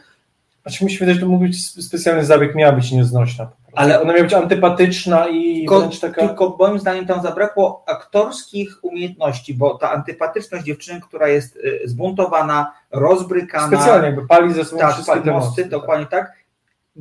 [0.62, 3.46] Znaczy mi się wydaje, że to mógł być spe- specjalny zabieg, miała być nieznośna.
[3.46, 3.65] Po.
[3.76, 5.68] Ale- ona miała być antypatyczna i
[6.02, 6.22] taka...
[6.22, 12.72] tylko moim zdaniem tam zabrakło aktorskich umiejętności, bo ta antypatyczność dziewczyny, która jest y, zbuntowana,
[12.92, 15.66] rozbrykana, Specjalnie jakby pali ze sobą tak, wszystkie mosty, mosty.
[15.66, 16.45] dokładnie tak.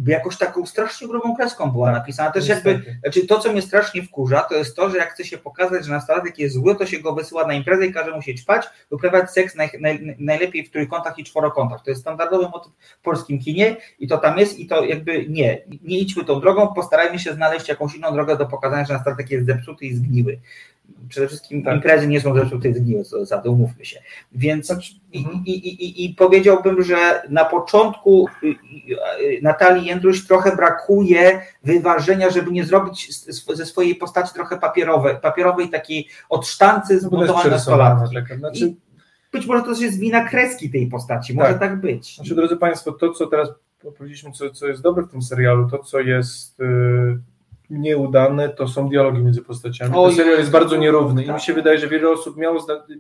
[0.07, 2.31] Jakoś taką strasznie grubą kreską była napisana.
[2.31, 5.39] Też jakby, znaczy to, co mnie strasznie wkurza, to jest to, że jak chce się
[5.39, 8.35] pokazać, że nastolatek jest zły, to się go wysyła na imprezę i każe mu się
[8.35, 11.83] ćpać, uprawiać seks naj, naj, najlepiej w trójkątach i czworokątach.
[11.83, 15.63] To jest standardowy motyw w polskim kinie i to tam jest i to jakby nie,
[15.83, 19.47] nie idźmy tą drogą, postarajmy się znaleźć jakąś inną drogę do pokazania, że nastolatek jest
[19.47, 20.41] zepsuty i zgniły.
[21.09, 21.75] Przede wszystkim Tak.
[21.75, 24.01] imprezy nie są zepsute i zgniłe, co za zasady, umówmy się.
[24.33, 24.71] Więc
[25.13, 25.43] i, mhm.
[25.47, 28.51] i, i, i- i powiedziałbym, że na początku y, y,
[29.39, 35.69] y, Natalii Jędruś trochę brakuje wyważenia, żeby nie zrobić ze swojej postaci trochę papierowej, papierowej
[35.69, 38.15] takiej od sztancy No zbudowanej nastolatki.
[38.15, 38.37] taka.
[38.37, 38.75] Znaczy,
[39.33, 41.61] być może to też jest wina kreski tej postaci, może Tak.
[41.61, 42.15] tak, być.
[42.17, 43.49] Znaczy, drodzy Państwo, to co teraz
[43.99, 46.65] powiedzieliśmy, co, co jest dobre w tym serialu, to co jest y,
[47.71, 49.93] nieudane, to są dialogi między postaciami.
[49.97, 51.35] Oj, Ten serial jest bardzo nierówny i tak.
[51.35, 52.99] mi się wydaje, że wiele osób miało, y,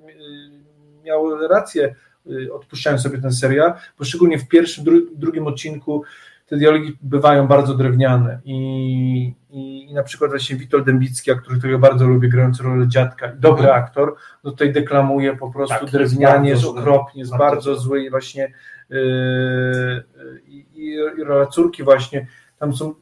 [1.04, 1.94] miało rację,
[2.26, 6.02] y, odpuszczając sobie ten serial, bo szczególnie w pierwszym, dru, drugim odcinku
[6.46, 11.78] te dialogi bywają bardzo drewniane i, i, i na przykład właśnie Witold Dębicki, aktor, którego
[11.78, 15.92] bardzo lubię, grający rolę dziadka, i dobry aktor, no tutaj deklamuje po prostu Tak, jest
[15.94, 16.80] drewnianie, jest, bardzo zły.
[16.80, 18.52] okropnie, jest Bardzo bardzo, i właśnie
[18.90, 18.98] yy,
[20.46, 20.86] i, i,
[21.20, 22.26] i rola córki właśnie,
[22.58, 22.94] tam są,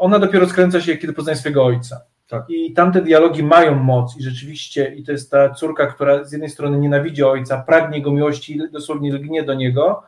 [0.00, 2.00] ona dopiero skręca się, kiedy poznaje swojego ojca.
[2.28, 2.44] Tak.
[2.48, 6.50] I tamte dialogi mają moc i rzeczywiście, i to jest ta córka, która z jednej
[6.50, 10.02] strony nienawidzi ojca, pragnie jego miłości i dosłownie lgnie do niego,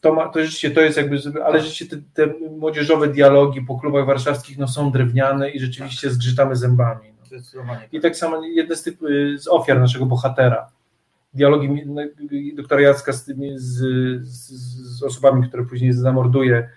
[0.00, 4.06] to, ma, to rzeczywiście to jest jakby, ale rzeczywiście te, te młodzieżowe dialogi po klubach
[4.06, 7.12] warszawskich no, są drewniane i rzeczywiście zgrzytamy zębami.
[7.54, 7.62] No.
[7.92, 8.94] I tak samo jedne z y,
[9.38, 10.68] z ofiar naszego bohatera.
[11.34, 12.02] Dialogi no,
[12.54, 13.76] doktora Jacka z, tymi, z,
[14.22, 14.52] z,
[14.98, 16.68] z osobami, które później zamorduje.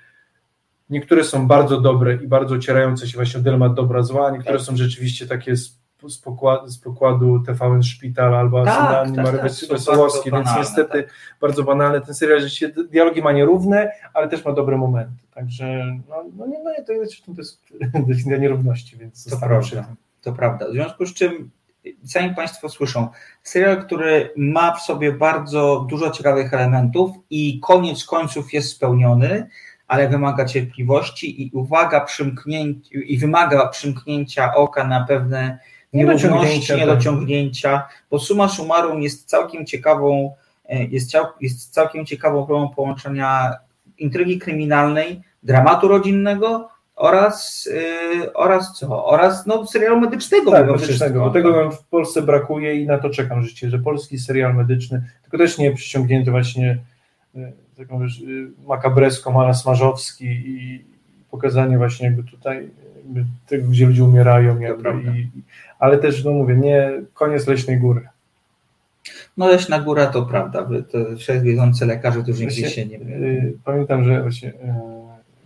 [0.91, 4.57] Niektóre są bardzo dobre i bardzo ocierające się właśnie o dylemat dobra zła, a niektóre
[4.57, 4.67] Tak.
[4.67, 10.31] są rzeczywiście takie z, pokładu, z pokładu TVN Szpital albo Tak, Arsenalni tak, tak, Wesołowski,
[10.31, 11.13] więc banalne, niestety tak.
[11.41, 15.21] bardzo banalny ten serial, rzeczywiście dialogi ma nierówne, ale też ma dobre momenty.
[15.33, 17.61] Także no, no nie, no to jest, to jest
[18.07, 19.95] definicja nierówności, więc To prawda.
[20.21, 20.67] To prawda.
[20.69, 21.51] W związku z czym,
[22.05, 23.07] sami Państwo słyszą,
[23.43, 29.49] serial, który ma w sobie bardzo dużo ciekawych elementów i koniec końców jest spełniony,
[29.91, 35.59] ale wymaga cierpliwości i uwaga przymknięcia, i wymaga przymknięcia oka na pewne
[35.93, 42.69] nierówności, Niedociągnięcia, bo summa summarum jest całkiem ciekawą, e, jest, ciał, jest całkiem ciekawą próbą
[42.69, 43.53] połączenia
[43.97, 49.05] intrygi kryminalnej, dramatu rodzinnego oraz, yy, oraz co?
[49.05, 50.51] Oraz no, serialu medycznego.
[50.51, 54.19] Tak, medycznego, bo tego nam w Polsce brakuje i na to czekam życie, że polski
[54.19, 56.77] serial medyczny, tylko też nie przyciągnięty właśnie
[57.35, 60.85] y, taką wiesz, y, makabreską, ale Smarzowski i
[61.31, 65.29] pokazanie właśnie jakby tutaj jakby tego, gdzie ludzie umierają, jakby, i,
[65.79, 68.07] ale też, no mówię, nie koniec Leśnej Góry.
[69.37, 74.21] No Leśna Góra to prawda, to wszechwiedzący lekarze, którzy nigdzie się nie y, Pamiętam, że
[74.21, 74.53] właśnie y,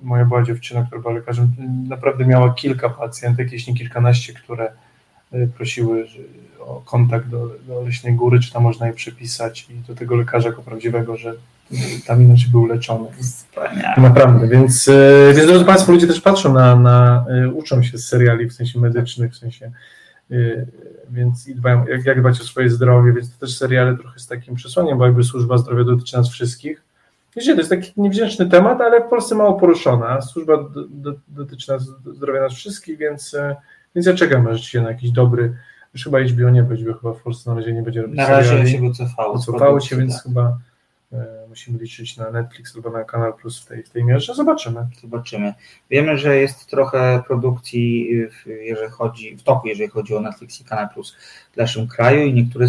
[0.03, 1.51] moja była dziewczyna, która była lekarzem,
[1.89, 4.71] naprawdę miała kilka pacjentek, jeśli nie kilkanaście, które
[5.57, 6.07] prosiły
[6.59, 10.49] o kontakt do, do Leśnej Góry, czy tam można je przepisać i do tego lekarza
[10.49, 11.35] jako prawdziwego, że
[12.07, 13.09] tam inaczej był leczony.
[13.21, 13.93] Wspaniale.
[14.01, 18.07] Naprawdę, więc, y, więc drodzy Państwo, ludzie też patrzą na, na y, uczą się z
[18.07, 19.71] seriali w sensie medycznych, w sensie
[20.31, 20.67] y,
[21.09, 24.27] więc i dbają, jak, jak dbać o swoje zdrowie, więc to też seriale trochę z
[24.27, 26.81] takim przesłaniem, bo jakby służba zdrowia dotyczy nas wszystkich.
[27.35, 30.21] Wiecie, to jest taki niewdzięczny temat, ale w Polsce mało poruszona.
[30.21, 31.83] Służba do, do, dotyczy nas,
[32.15, 33.35] zdrowia nas wszystkich, więc,
[33.95, 35.53] więc ja czekam rzeczywiście na jakiś dobry,
[35.93, 38.49] już chyba HBO nie będzie, chyba w Polsce na razie nie będzie robić Na razie
[38.49, 38.71] seriali.
[38.71, 39.37] się wycofało.
[39.37, 40.23] z Cofały się, więc tak.
[40.23, 40.57] chyba e,
[41.49, 44.35] musimy liczyć na Netflix albo na Kanal Plus w tej, w tej mierze.
[44.35, 44.87] Zobaczymy.
[45.01, 45.53] Zobaczymy.
[45.89, 50.63] Wiemy, że jest trochę produkcji, w, jeżeli chodzi, w toku, jeżeli chodzi o Netflix i
[50.63, 51.15] Kanal Plus
[51.53, 52.67] w naszym kraju i niektóre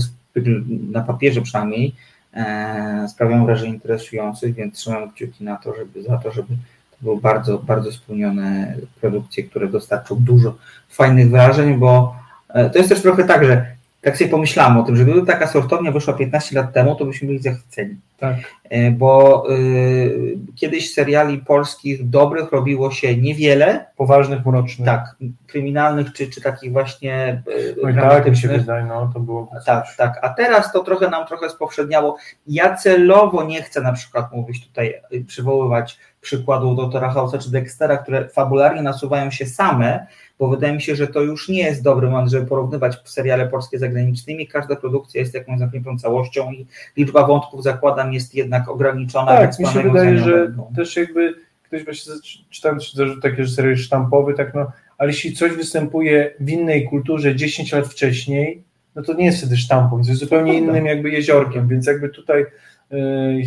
[0.90, 1.94] na papierze przynajmniej
[2.34, 6.48] e, sprawiają wrażenie interesujących, więc trzymam kciuki na to, żeby za to, żeby
[6.90, 10.54] to były bardzo, bardzo spełnione produkcje, które dostarczą dużo
[10.88, 12.16] fajnych wrażeń, bo
[12.48, 13.75] e, to jest też trochę tak, że
[14.06, 17.26] tak sobie pomyślałem o tym, że gdyby taka sortownia wyszła 15 lat temu, to byśmy
[17.26, 17.96] byli zachwyceni.
[18.18, 18.36] Tak.
[18.70, 24.86] E, bo y, kiedyś seriali polskich dobrych robiło się niewiele, Poważnych, mrocznych.
[24.86, 25.16] tak,
[25.46, 27.42] kryminalnych czy, czy takich właśnie
[27.82, 29.50] No i tak mi się wydaje, no to było.
[29.66, 30.18] Tak, tak.
[30.22, 32.16] A teraz to trochę nam trochę spowszedniało.
[32.46, 34.94] Ja celowo nie chcę na przykład mówić tutaj,
[35.26, 40.06] przywoływać przykładów doktora House'a czy Dextera, które fabularnie nasuwają się same,
[40.38, 43.78] bo wydaje mi się, że to już nie jest dobry moment, żeby porównywać seriale polskie
[43.78, 44.48] z zagranicznymi.
[44.48, 49.36] Każda produkcja jest jakąś zamkniętą całością i liczba wątków zakładam jest jednak ograniczona.
[49.36, 50.72] Tak, mi się wydaje, że będą.
[50.76, 52.12] też jakby ktoś właśnie
[52.50, 52.78] czytałem
[53.22, 58.62] takie serial sztampowy, tak no, ale jeśli coś występuje w innej kulturze 10 lat wcześniej,
[58.94, 62.46] no to nie jest wtedy sztampą, jest zupełnie innym jakby jeziorkiem, więc jakby tutaj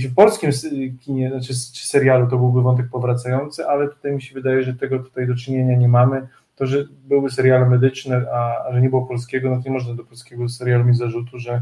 [0.09, 0.49] w polskim
[1.01, 4.99] kinie, znaczy czy serialu to byłby wątek powracający, ale tutaj mi się wydaje, że tego
[4.99, 6.27] tutaj do czynienia nie mamy.
[6.55, 9.93] To, że były seriale medyczne, a, a że nie było polskiego, no to nie można
[9.93, 11.61] do polskiego serialu mieć zarzutu, że,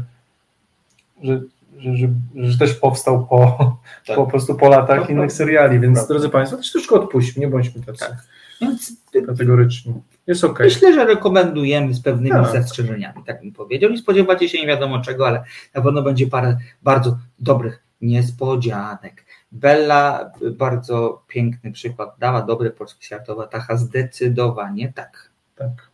[1.22, 1.40] że,
[1.78, 3.76] że, że, że też powstał po,
[4.06, 4.16] Tak.
[4.16, 6.14] po prostu po latach innych seriali, więc Prawda.
[6.14, 8.24] drodzy Państwo, też troszkę odpuśćmy, nie bądźmy tacy Tak.
[8.60, 8.92] Więc
[9.26, 9.94] kategoryczni.
[10.26, 10.44] Jest.
[10.60, 12.52] Myślę, że rekomendujemy z pewnymi Tak.
[12.52, 13.90] zastrzeżeniami, tak bym powiedział.
[13.90, 15.44] I spodziewacie się nie wiadomo czego, ale
[15.74, 19.24] na pewno będzie parę bardzo dobrych niespodzianek.
[19.52, 25.30] Bella, bardzo piękny przykład, dała dobre polskie światowe Tacha, zdecydowanie tak.
[25.56, 25.90] Tak.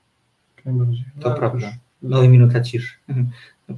[0.56, 1.04] Jak najbardziej.
[1.20, 1.66] To ale prawda.
[1.66, 2.96] już- No i minuta ciszy.
[3.68, 3.74] No,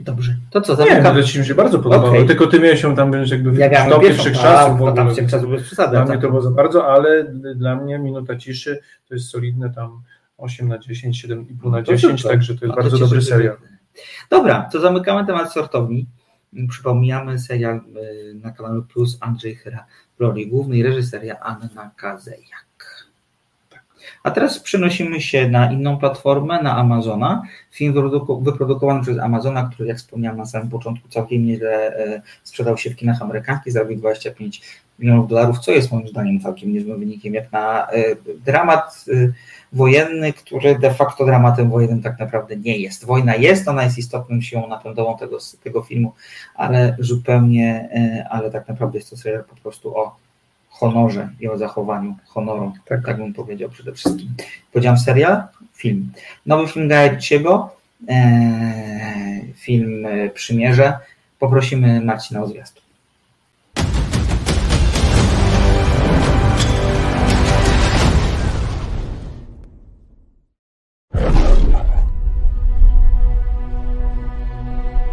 [0.00, 1.02] dobrze, to co, Nie, zamykam.
[1.02, 2.26] no to ci mi się bardzo podobało, Okej.
[2.26, 5.50] tylko ty miałeś ją tam będziesz jakby Ja pierwszą, pierwszych czasów w tam się czasów
[5.50, 5.90] bez przesady.
[5.90, 10.02] Dla mnie to było za bardzo, ale dla mnie minuta ciszy to jest solidne tam
[10.38, 12.36] 8 na 10, 7,5 na No to 10, super.
[12.36, 13.56] także to jest A bardzo cieszę dobry się, serial.
[14.30, 16.06] Dobra, to zamykamy temat sortowni.
[16.68, 19.86] Przypomniamy serial y, na kanale Plus Andrzej Chyra
[20.18, 22.66] w roli głównej, reżyseria Anna Kazejak.
[24.22, 27.42] A teraz przenosimy się na inną platformę, na Amazona.
[27.70, 27.94] Film
[28.40, 32.96] wyprodukowany przez Amazona, który jak wspomniałem na samym początku całkiem nieźle e, sprzedał się w
[32.96, 34.62] kinach amerykańskich, zarobił 25
[34.98, 39.32] milionów dolarów, co jest moim zdaniem całkiem niezłym wynikiem, jak na e, dramat e,
[39.72, 43.04] wojenny, który de facto dramatem wojennym tak naprawdę nie jest.
[43.04, 46.12] Wojna jest, ona jest istotną siłą napędową tego, tego filmu,
[46.54, 47.88] ale zupełnie,
[48.30, 50.23] ale tak naprawdę jest to serial po prostu o
[50.74, 53.16] honorze i o zachowaniu honoru, tak, Tak.
[53.16, 54.28] bym powiedział przede wszystkim.
[54.72, 55.42] Powiedziałem serial,
[55.74, 56.12] film.
[56.46, 57.70] Nowy film Gaja Ciego,
[58.08, 60.98] e, film e, Przymierze.
[61.38, 62.84] Poprosimy Marcina o zwiastun.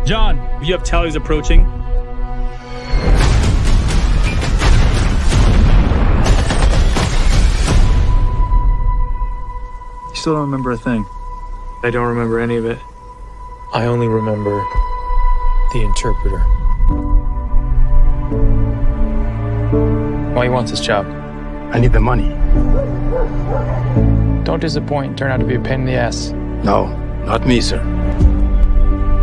[0.06, 1.81] John, you have tallies approaching.
[10.22, 11.04] Still don't remember a thing.
[11.82, 12.78] I don't remember any of it.
[13.74, 14.52] I only remember
[15.74, 16.38] the interpreter.
[20.36, 21.08] Why you want this job?
[21.74, 22.30] I need the money.
[24.44, 26.30] Don't disappoint turn out to be a pain in the ass.
[26.64, 26.86] No,
[27.26, 27.84] not me, sir.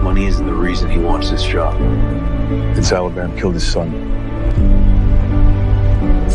[0.03, 1.77] Money isn't the reason he wants this job.
[2.77, 4.98] It's Alabama killed his son.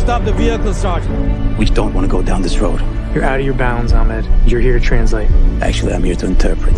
[0.04, 1.58] Stop the vehicle, Sergeant.
[1.58, 2.78] We don't want to go down this road.
[3.14, 4.26] You're out of your bounds, Ahmed.
[4.46, 5.30] You're here to translate.
[5.62, 6.76] Actually, I'm here to interpret.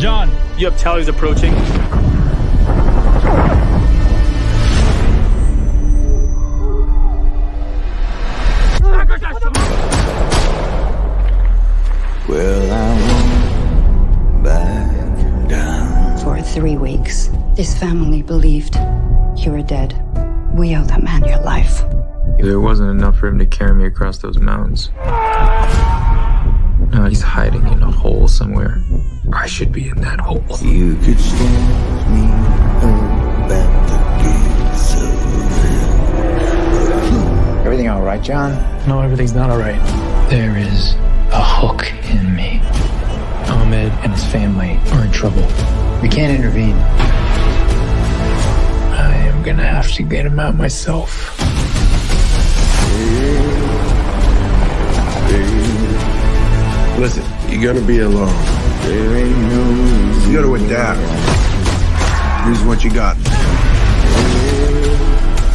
[0.00, 0.28] John,
[0.58, 1.54] you have tallies approaching.
[12.28, 16.18] Well, I won't back down.
[16.18, 18.74] For three weeks, this family believed
[19.36, 19.94] you were dead.
[20.52, 21.84] We owe that man your life.
[22.42, 24.90] It wasn't enough for him to carry me across those mountains.
[26.90, 28.82] Now he's hiding in a hole somewhere.
[29.32, 30.42] I should be in that hole.
[30.60, 31.68] You could stand
[32.10, 32.26] me
[32.82, 35.12] up at the gates of
[37.64, 38.52] Everything all right, John?
[38.88, 39.80] No, everything's not alright.
[40.28, 40.94] There is
[41.30, 42.60] a hook in me.
[43.52, 45.46] Ahmed and his family are in trouble.
[46.02, 46.76] We can't intervene.
[48.98, 51.38] I am gonna have to get him out myself.
[56.98, 58.32] Listen, you're gonna be alone.
[58.82, 61.00] There ain't no You gotta adapt.
[62.48, 63.16] Use what you got.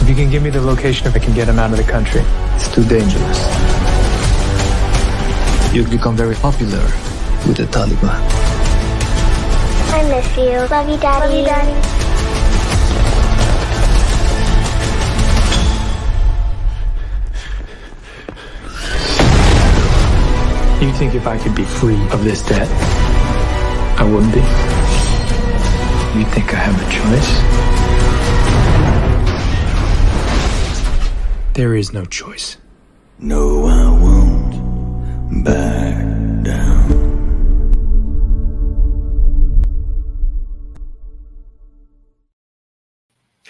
[0.02, 1.90] If you can give me the location, if I can get him out of the
[1.90, 2.22] country.
[2.56, 3.40] It's too dangerous.
[5.74, 6.84] You've become very popular.
[7.48, 8.20] With the Taliban.
[9.94, 10.68] I miss you.
[10.70, 11.28] Love you, Daddy.
[11.28, 12.07] Love you, Daddy.
[20.80, 22.70] You think if I could be free of this debt,
[23.98, 24.42] I would be?
[26.20, 27.30] You think I have a choice?
[31.54, 32.58] There is no choice.
[33.18, 34.54] No, I won't
[35.44, 35.98] back
[36.44, 37.08] down.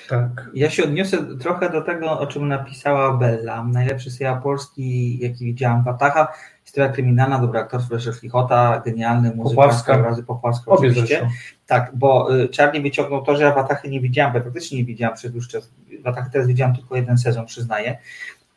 [0.09, 0.49] Tak.
[0.53, 3.63] Ja się odniosę trochę do tego, o czym napisała Bella.
[3.63, 6.27] Najlepszy serial polski, jaki widziałam, Watacha.
[6.67, 9.95] Historia kryminalna, dobra aktorstwo Leszek Lichota, genialny muzyka, Popławska.
[9.95, 11.07] obrazy Popławska Obie oczywiście.
[11.07, 11.27] zresztą.
[11.67, 15.31] Tak, bo y, Charlie wyciągnął to, że ja Watachy nie ja faktycznie nie widziałam przez
[15.31, 15.71] dłuższy czas.
[16.03, 17.97] Watachy teraz widziałam tylko jeden sezon, przyznaję.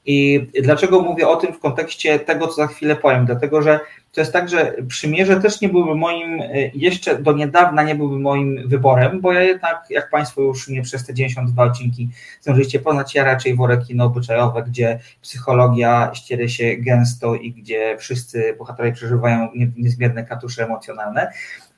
[0.06, 3.26] I dlaczego mówię o tym w kontekście tego, co za chwilę powiem?
[3.26, 3.80] Dlatego, że
[4.12, 8.18] to jest tak, że przymierze też nie byłby moim, y, jeszcze do niedawna nie byłby
[8.18, 12.08] moim wyborem, bo ja jednak, jak Państwo już mnie przez te 92 odcinki
[12.40, 18.54] zdążyliście poznać, ja raczej wolę kino obyczajowe, gdzie psychologia ściery się gęsto i gdzie wszyscy
[18.58, 21.32] bohaterowie przeżywają niezmierne katusze emocjonalne.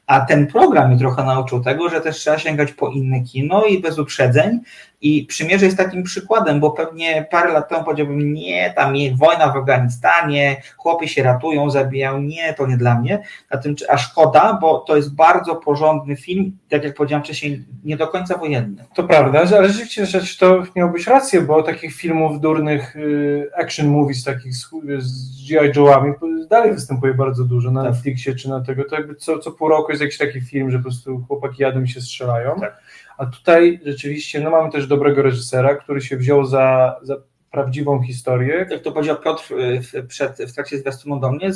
[0.06, 3.80] A ten program mnie trochę nauczył tego, że też trzeba sięgać po inne kino i
[3.80, 4.60] bez uprzedzeń.
[5.02, 9.52] I przymierze jest takim przykładem, bo pewnie parę lat temu powiedziałbym, nie, tam jest wojna
[9.52, 13.22] w Afganistanie, chłopy się ratują, zabijają, nie, to nie dla mnie.
[13.50, 17.96] A, tym, a szkoda, bo to jest bardzo porządny film, tak jak powiedziałem wcześniej, nie
[17.96, 18.84] do końca wojenny.
[18.94, 24.24] To prawda, ale rzeczywiście rzecz, to miałbyś rację, bo takich filmów durnych, y, action movies
[24.24, 25.72] takich z, z G.I.
[25.72, 26.12] Joe'ami
[26.52, 27.92] dalej występuje bardzo dużo na tak.
[27.92, 30.78] Netflixie czy na tego, to jakby co, co pół roku jest jakiś taki film, że
[30.78, 32.60] po prostu chłopaki jadą i się strzelają.
[32.60, 32.82] Tak.
[33.22, 37.16] A tutaj rzeczywiście, no mamy też dobrego reżysera, który się wziął za, za
[37.50, 38.66] prawdziwą historię.
[38.70, 41.52] Jak to powiedział Piotr y, w, przed, w trakcie zwiastunu do mnie,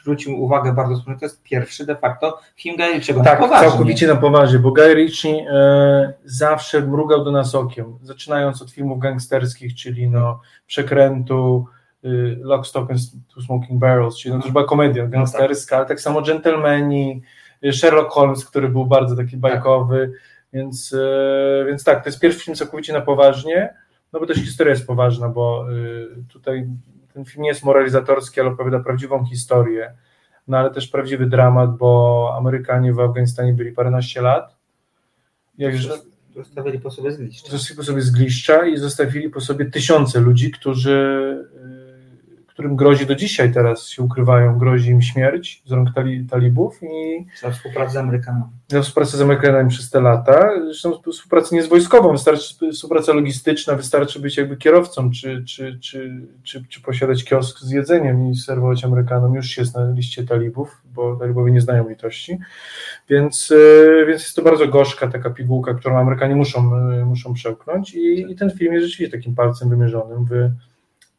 [0.00, 4.06] zwrócił uwagę bardzo słusznie, to jest pierwszy de facto film Guy Ritchiego Tak, na całkowicie
[4.06, 9.74] na poważnie, bo Guy Ritchie e, zawsze mrugał do nas okiem, zaczynając od filmów gangsterskich,
[9.74, 11.66] czyli no Przekrętu,
[12.04, 13.00] y, Lock, Stock and
[13.34, 17.22] Two Smoking Barrels, czyli no to była komedia gangsterska, ale tak samo Gentlemani,
[17.64, 20.20] y, Sherlock Holmes, który był bardzo taki bajkowy, tak
[20.52, 23.74] więc, e, więc tak, to jest pierwszy film całkowicie na poważnie,
[24.12, 25.74] no bo też historia jest poważna, bo e,
[26.32, 26.68] tutaj
[27.14, 29.94] ten film nie jest moralizatorski, ale opowiada prawdziwą historię,
[30.48, 34.56] no ale też prawdziwy dramat, bo Amerykanie w Afganistanie byli paręnaście lat.
[35.58, 35.94] Jakże,
[36.34, 37.50] zostawili po sobie zgliszcza.
[37.50, 41.48] Zostawili po sobie zgliszcza i zostawili po sobie tysiące ludzi, którzy
[42.60, 47.26] którym grozi do dzisiaj teraz się ukrywają, grozi im śmierć z rąk tali, talibów i
[47.40, 48.44] za współpracę z Amerykanami.
[48.68, 50.50] Za współpracę z Amerykanami przez te lata.
[50.64, 56.26] Zresztą współpraca nie jest wojskową, wystarczy współpraca logistyczna, wystarczy być jakby kierowcą, czy, czy, czy,
[56.42, 59.34] czy, czy posiadać kiosk z jedzeniem i serwować Amerykanom.
[59.34, 62.38] Już jest na liście talibów, bo talibowie nie znają litości.
[63.08, 67.94] Więc, e, więc jest to bardzo gorzka taka pigułka, którą Amerykanie muszą, e, muszą przełknąć
[67.94, 70.50] i, i ten film jest rzeczywiście takim palcem wymierzonym w,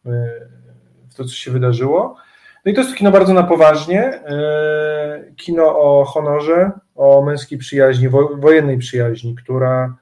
[0.05, 0.60] w
[1.11, 2.15] w to, co się wydarzyło.
[2.65, 8.09] No i to jest kino bardzo na poważnie, e, kino o honorze, o męskiej przyjaźni,
[8.37, 9.95] wojennej przyjaźni, która,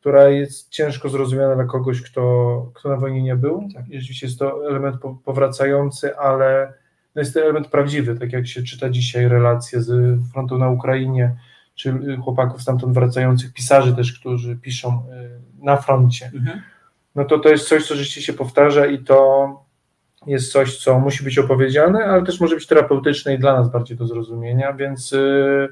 [0.00, 3.68] która jest ciężko zrozumiana dla kogoś, kto, kto na wojnie nie był.
[3.74, 6.72] Tak, rzeczywiście jest to element powracający, ale
[7.14, 11.36] no jest to element prawdziwy, tak jak się czyta dzisiaj relacje z frontu na Ukrainie,
[11.74, 15.28] czy chłopaków stamtąd wracających, pisarzy też, którzy piszą e,
[15.64, 16.30] na froncie.
[16.34, 16.60] Mhm.
[17.14, 19.63] No to to jest coś, co rzeczywiście się powtarza i to
[20.26, 23.96] jest coś, co musi być opowiedziane, ale też może być terapeutyczne i dla nas bardziej
[23.96, 25.68] do zrozumienia, więc yy,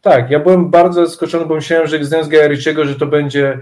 [0.00, 3.58] tak, ja byłem bardzo zaskoczony, bo myślałem, że znając Gajariczego, że to będzie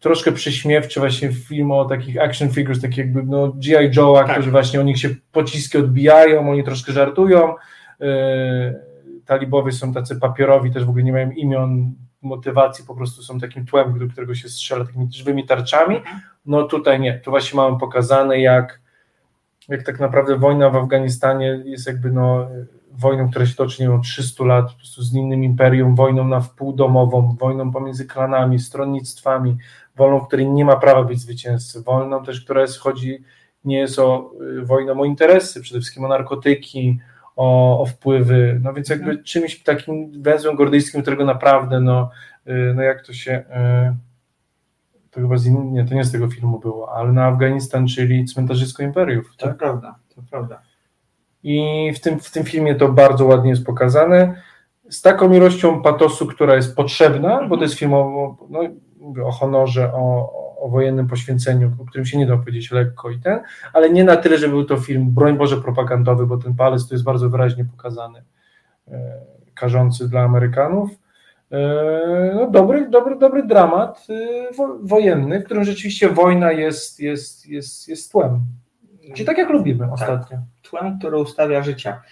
[0.00, 3.90] troszkę prześmiewczy właśnie film o takich action figures, takich jakby no G.I.
[3.90, 4.32] Joe'a, tak.
[4.32, 7.54] którzy właśnie o nich się pociski odbijają, oni troszkę żartują,
[8.00, 8.06] yy,
[9.26, 11.92] talibowie są tacy papierowi, też w ogóle nie mają imion,
[12.26, 16.20] motywacji, po prostu są takim tłem, do którego się strzela takimi żywymi tarczami, mhm.
[16.46, 18.80] no tutaj nie, tu właśnie mamy pokazane jak
[19.68, 22.48] jak tak naprawdę wojna w Afganistanie jest jakby no,
[22.92, 26.40] wojną, która się toczy nie wiem, 300 lat, po prostu z innym imperium, wojną na
[26.40, 29.56] wpół domową, wojną pomiędzy klanami, stronnictwami,
[29.96, 33.24] wojną, w której nie ma prawa być zwycięzcy, wojną też, która jest, chodzi,
[33.64, 36.98] nie jest o y, wojną o interesy, przede wszystkim o narkotyki,
[37.36, 39.24] o, o wpływy, no więc jakby mhm.
[39.24, 42.10] czymś takim węzłem gordyjskim, którego naprawdę, no,
[42.46, 43.32] y, no jak to się...
[43.32, 44.06] Y,
[45.16, 45.72] to chyba z in...
[45.72, 49.36] nie, to nie z tego filmu było, ale na Afganistan, czyli cmentarzysko imperiów.
[49.36, 49.56] To tak?
[49.56, 50.62] prawda, to prawda.
[51.42, 54.42] I w tym, w tym filmie to bardzo ładnie jest pokazane.
[54.90, 58.60] Z taką ilością patosu, która jest potrzebna, bo to jest film o, no,
[59.24, 63.40] o honorze, o, o wojennym poświęceniu, o którym się nie da powiedzieć lekko i ten,
[63.72, 66.94] ale nie na tyle, że był to film, broń Boże, propagandowy, bo ten palec tu
[66.94, 68.22] jest bardzo wyraźnie pokazany,
[68.88, 69.20] e,
[69.54, 70.90] karzący dla Amerykanów
[72.34, 74.48] no, dobry, dobry, dobry dramat y,
[74.82, 78.40] wojenny, w którym rzeczywiście wojna jest, jest, jest, jest tłem.
[79.14, 79.92] Czyli tak jak lubimy tak.
[79.92, 80.38] ostatnio.
[80.62, 82.02] Tłem, które ustawia życia.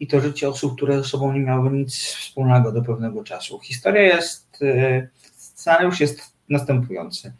[0.00, 3.60] I to życie osób, które ze sobą nie miały nic wspólnego do pewnego czasu.
[3.60, 7.32] Historia jest, y, scenariusz jest następujący.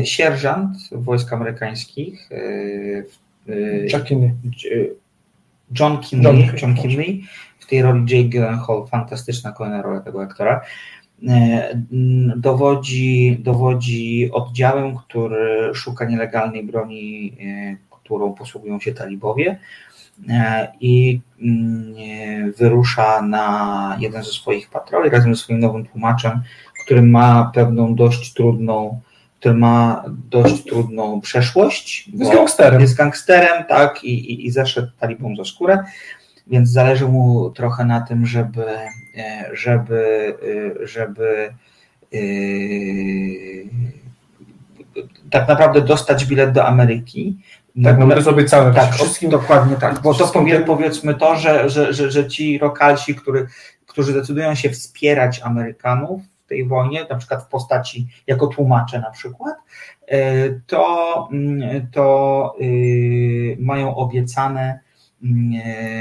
[0.00, 2.28] Y, sierżant wojsk amerykańskich
[3.92, 4.32] John Kinley,
[5.80, 7.24] John Kinley, John Kinley
[7.72, 10.60] tej roli Jake Gyllenhaal, fantastyczna kolejna rola tego aktora,
[11.28, 11.68] e,
[12.36, 19.58] dowodzi, dowodzi oddziałem, który szuka nielegalnej broni, e, którą posługują się talibowie
[20.28, 26.42] e, i mm, wyrusza na jeden ze swoich patroli razem ze swoim nowym tłumaczem,
[26.84, 29.00] który ma pewną dość trudną
[29.38, 32.08] który ma dość trudną przeszłość.
[32.14, 32.80] Jest gangsterem.
[32.80, 35.84] Jest gangsterem, tak, i, i, i zeszedł talibom za skórę.
[36.46, 38.66] Więc zależy mu trochę na tym, żeby,
[39.52, 40.34] żeby,
[40.82, 41.54] żeby
[45.30, 47.38] tak naprawdę dostać bilet do Ameryki.
[47.84, 48.74] Tak, no to jest obiecane.
[48.74, 50.00] Tak, wszystkim dokładnie tak.
[50.02, 53.46] Bo to powie, powiedzmy to, że, że, że, że ci lokalsi, który,
[53.86, 59.10] którzy decydują się wspierać Amerykanów w tej wojnie, na przykład w postaci jako tłumacze na
[59.10, 59.54] przykład,
[60.06, 64.91] e, to, mm, to y, mają obiecane e,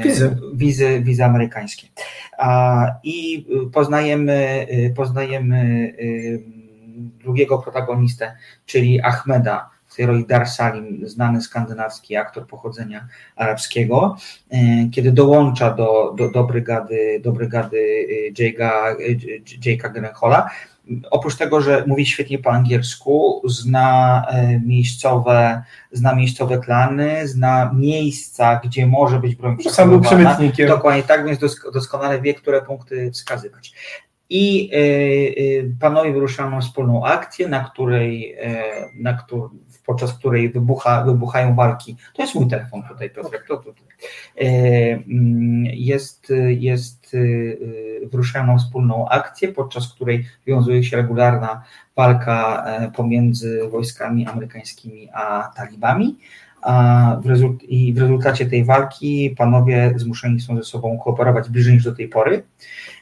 [0.03, 1.88] wizy, wizy, wizy amerykańskie.
[3.03, 5.93] I poznajemy, y, poznajemy
[7.24, 14.17] drugiego protagonistę, czyli Ahmeda, Heroi Dar Salim, znany skandynawski aktor pochodzenia arabskiego,
[14.91, 18.07] kiedy dołącza do, do, do brygady, do brygady
[19.65, 20.49] Jake'a Gyllenhaala,
[21.11, 24.25] oprócz tego, że mówi świetnie po angielsku, zna
[24.65, 30.67] miejscowe, zna miejscowe klany, zna miejsca, gdzie może być broń Sam był przemytnikiem.
[30.67, 31.39] Dokładnie tak, więc
[31.73, 33.73] doskonale wie, które punkty wskazywać
[34.34, 38.63] i e, e, panowie wyruszają na wspólną akcję, na której, e,
[38.95, 39.49] na której
[39.86, 41.95] podczas której wybucha, wybuchają walki.
[42.13, 43.47] To jest mój telefon tutaj, Piotrek.
[43.47, 43.82] To, to, to.
[44.38, 47.17] Mm, jest, jest,
[48.11, 51.63] wyruszają na wspólną akcję, podczas której wiązuje się regularna
[51.95, 52.65] walka
[52.95, 56.17] pomiędzy wojskami amerykańskimi a talibami.
[56.61, 61.84] A w I w rezultacie tej walki panowie zmuszeni są ze sobą kooperować bliżej niż
[61.84, 62.43] do tej pory.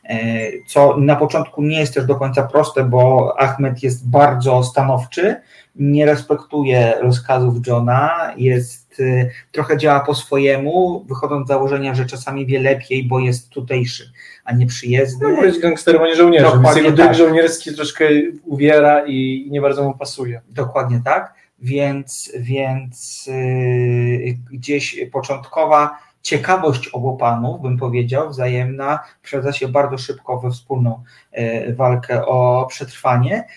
[0.10, 5.36] E, co na początku nie jest też do końca proste, bo Ahmed jest bardzo stanowczy,
[5.76, 12.46] nie respektuje rozkazów Johna, jest e, trochę działa po swojemu, wychodząc z założenia, że czasami
[12.46, 14.12] wie lepiej, bo jest tutejszy,
[14.46, 15.34] a nie przyjezdny.
[15.34, 17.18] No, jest gangsterem, a nie żołnierzem, Dokładnie więc jego tak.
[17.18, 18.06] żołnierski troszkę
[18.46, 20.42] uwiera i nie bardzo mu pasuje.
[20.50, 29.68] Dokładnie tak, więc, więc yy, gdzieś początkowa ciekawość obu panów, bym powiedział, wzajemna, przeradza się
[29.68, 33.48] bardzo szybko we wspólną e, walkę o przetrwanie.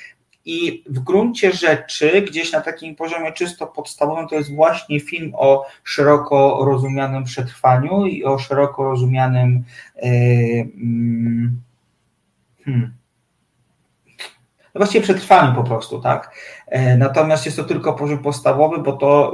[0.45, 5.67] I w gruncie rzeczy, gdzieś na takim poziomie czysto podstawowym, to jest właśnie film o
[5.85, 9.65] szeroko rozumianym przetrwaniu i o szeroko rozumianym.
[10.03, 10.69] Yy,
[12.65, 12.93] hmm,
[14.75, 16.35] no właściwie przetrwaniu po prostu, tak?
[16.67, 19.33] E, natomiast jest to tylko poziom podstawowy, bo to,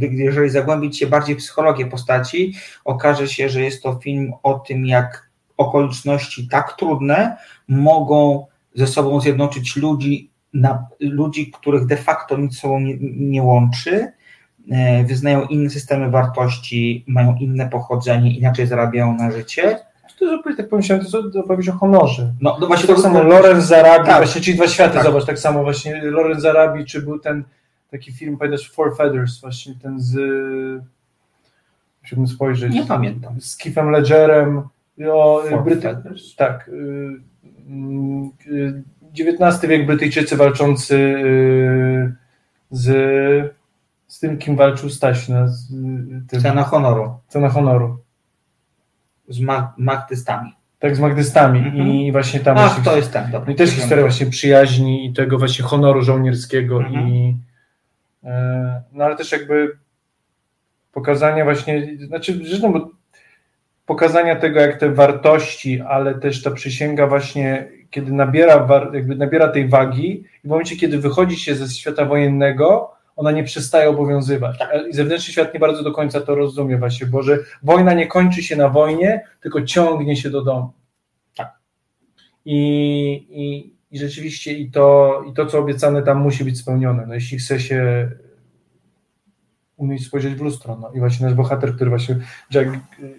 [0.00, 2.54] jeżeli zagłębić się bardziej w psychologię postaci,
[2.84, 7.36] okaże się, że jest to film o tym, jak okoliczności tak trudne
[7.68, 14.12] mogą ze sobą zjednoczyć ludzi, na, ludzi których de facto nic sobą nie, nie łączy,
[14.70, 19.89] e, wyznają inne systemy wartości, mają inne pochodzenie, inaczej zarabiają na życie
[20.20, 22.32] to jest opowieść, tak pomyślałem, to jest opowieść o honorze.
[22.40, 24.16] No, no właśnie tak to samo Lorenz Zarabi, tak.
[24.16, 25.04] właśnie ci dwa światy, tak.
[25.04, 27.44] zobacz, tak samo właśnie Lorenz Zarabi, czy był ten
[27.90, 30.16] taki film, pamiętasz, Four Feathers, właśnie ten z
[32.02, 32.74] musiałbym spojrzeć.
[32.74, 33.40] Nie pamiętam.
[33.40, 34.62] Z Keithem Ledgerem
[35.12, 35.96] o Bryty...
[36.36, 36.68] Tak.
[36.68, 37.20] Y,
[39.20, 42.14] XIX y, wiek Brytyjczycy walczący y,
[42.70, 43.60] z
[44.06, 45.48] z tym, kim walczył Staśna.
[46.42, 47.14] Cena honoru.
[47.28, 47.98] Cena honoru
[49.30, 49.40] z
[49.78, 50.54] magdystami.
[50.78, 51.88] Tak, z magdystami mhm.
[51.88, 52.58] i właśnie tam...
[52.58, 53.52] Ach, to jest ten, dobra.
[53.52, 57.08] I też historia właśnie przyjaźni i tego właśnie honoru żołnierskiego mhm.
[57.08, 57.36] i
[58.24, 59.78] e, no ale też jakby
[60.92, 62.90] pokazania właśnie, znaczy zresztą bo
[63.86, 69.68] pokazania tego, jak te wartości, ale też ta przysięga właśnie, kiedy nabiera, jakby nabiera tej
[69.68, 74.58] wagi i w momencie, kiedy wychodzi się ze świata wojennego, ona nie przestaje obowiązywać.
[74.58, 74.70] Tak.
[74.90, 78.42] I zewnętrzny świat nie bardzo do końca to rozumie właśnie, bo że wojna nie kończy
[78.42, 80.72] się na wojnie, tylko ciągnie się do domu.
[81.36, 81.58] Tak.
[82.44, 82.56] I,
[83.30, 87.06] i, i rzeczywiście i to, i to, co obiecane tam musi być spełnione.
[87.06, 88.10] No, jeśli chce się
[89.76, 90.78] umieć spojrzeć w lustro.
[90.80, 90.90] No.
[90.94, 92.16] I właśnie nasz bohater, który właśnie,
[92.54, 92.70] Jack,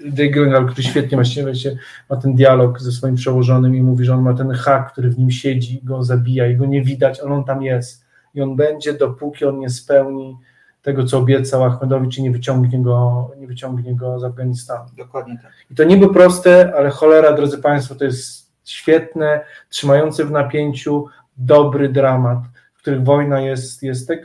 [0.06, 1.72] Jake Gyllenhaal, który świetnie właśnie, właśnie
[2.10, 5.20] ma ten dialog ze swoim przełożonym i mówi, że on ma ten hak, który w
[5.20, 8.94] nim siedzi, go zabija i go nie widać, ale on tam jest i on będzie,
[8.94, 10.38] dopóki on nie spełni
[10.82, 14.90] tego, co obiecał Ahmedowi, czy nie wyciągnie go, nie wyciągnie go z Afganistanu.
[14.98, 15.52] Dokładnie tak.
[15.72, 21.06] I to niby proste, ale cholera, drodzy Państwo, to jest świetne, trzymające w napięciu,
[21.38, 22.40] dobry dramat,
[22.74, 24.18] w których wojna jest, jest te,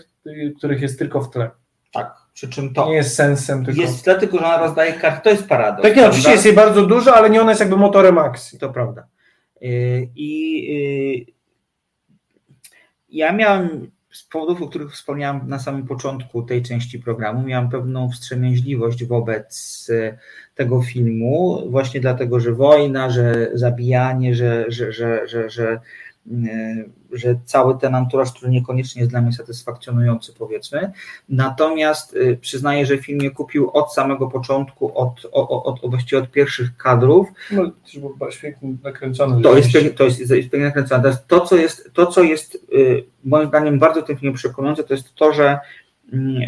[0.59, 1.51] których jest tylko w tle.
[1.93, 2.17] Tak.
[2.35, 3.65] Przy czym to nie jest sensem.
[3.65, 3.81] Tylko...
[3.81, 5.21] Jest tle, tylko że ona rozdaje karty.
[5.25, 5.83] To jest paradoks.
[5.83, 8.59] Tak, nie, oczywiście jest jej bardzo dużo, ale nie ona jest jakby motorem akcji.
[8.59, 9.07] To prawda.
[9.63, 11.33] Y, I y,
[13.09, 18.11] ja miałem z powodów, o których wspomniałem na samym początku tej części programu, miałem pewną
[18.11, 20.19] wstrzemięźliwość wobec e,
[20.55, 25.81] tego filmu, właśnie dlatego, że wojna, że zabijanie, że, że, że, że, że
[27.12, 30.93] że cały ten anturaż, który niekoniecznie jest dla mnie satysfakcjonujący, powiedzmy.
[31.29, 36.77] Natomiast przyznaję, że film mnie kupił od samego początku, od, od, od, właściwie od pierwszych
[36.77, 37.29] kadrów.
[37.51, 39.43] No, to był świetnie nakręcony.
[39.43, 41.16] To jest, to jest, jest pięknie nakręcone.
[41.27, 42.66] To, co jest, to, co jest
[43.24, 45.59] moim zdaniem bardzo tym filmie przekonujące, to jest to, że
[46.12, 46.43] mm,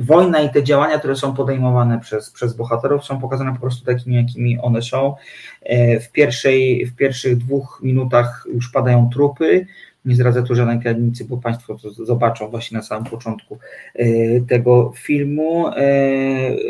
[0.00, 4.16] wojna i te działania, które są podejmowane przez, przez bohaterów, są pokazane po prostu takimi,
[4.16, 5.14] jakimi one są.
[5.62, 9.66] E, w, pierwszej, w pierwszych dwóch minutach już padają trupy.
[10.04, 13.58] Nie zdradzę tu żadnej tajemnicy, bo Państwo to zobaczą właśnie na samym początku
[13.94, 14.06] e,
[14.40, 15.68] tego filmu.
[15.68, 15.72] E,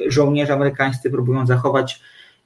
[0.06, 2.00] żołnierze amerykańscy próbują zachować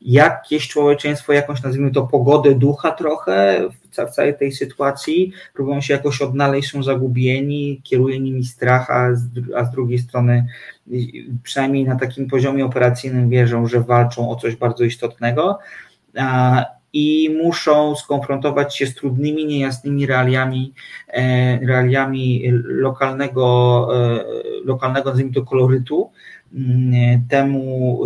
[0.04, 6.22] jakieś człowieczeństwo, jakąś nazwijmy to pogodę ducha trochę w całej tej sytuacji, próbują się jakoś
[6.22, 10.46] odnaleźć, są zagubieni, kieruje nimi strach, a z, a z drugiej strony
[11.42, 15.58] przynajmniej na takim poziomie operacyjnym wierzą, że walczą o coś bardzo istotnego
[16.92, 20.72] i muszą skonfrontować się z trudnymi, niejasnymi realiami,
[21.08, 24.24] e, realiami lokalnego, e,
[24.64, 26.10] lokalnego nazwijmy to kolorytu,
[27.28, 27.98] temu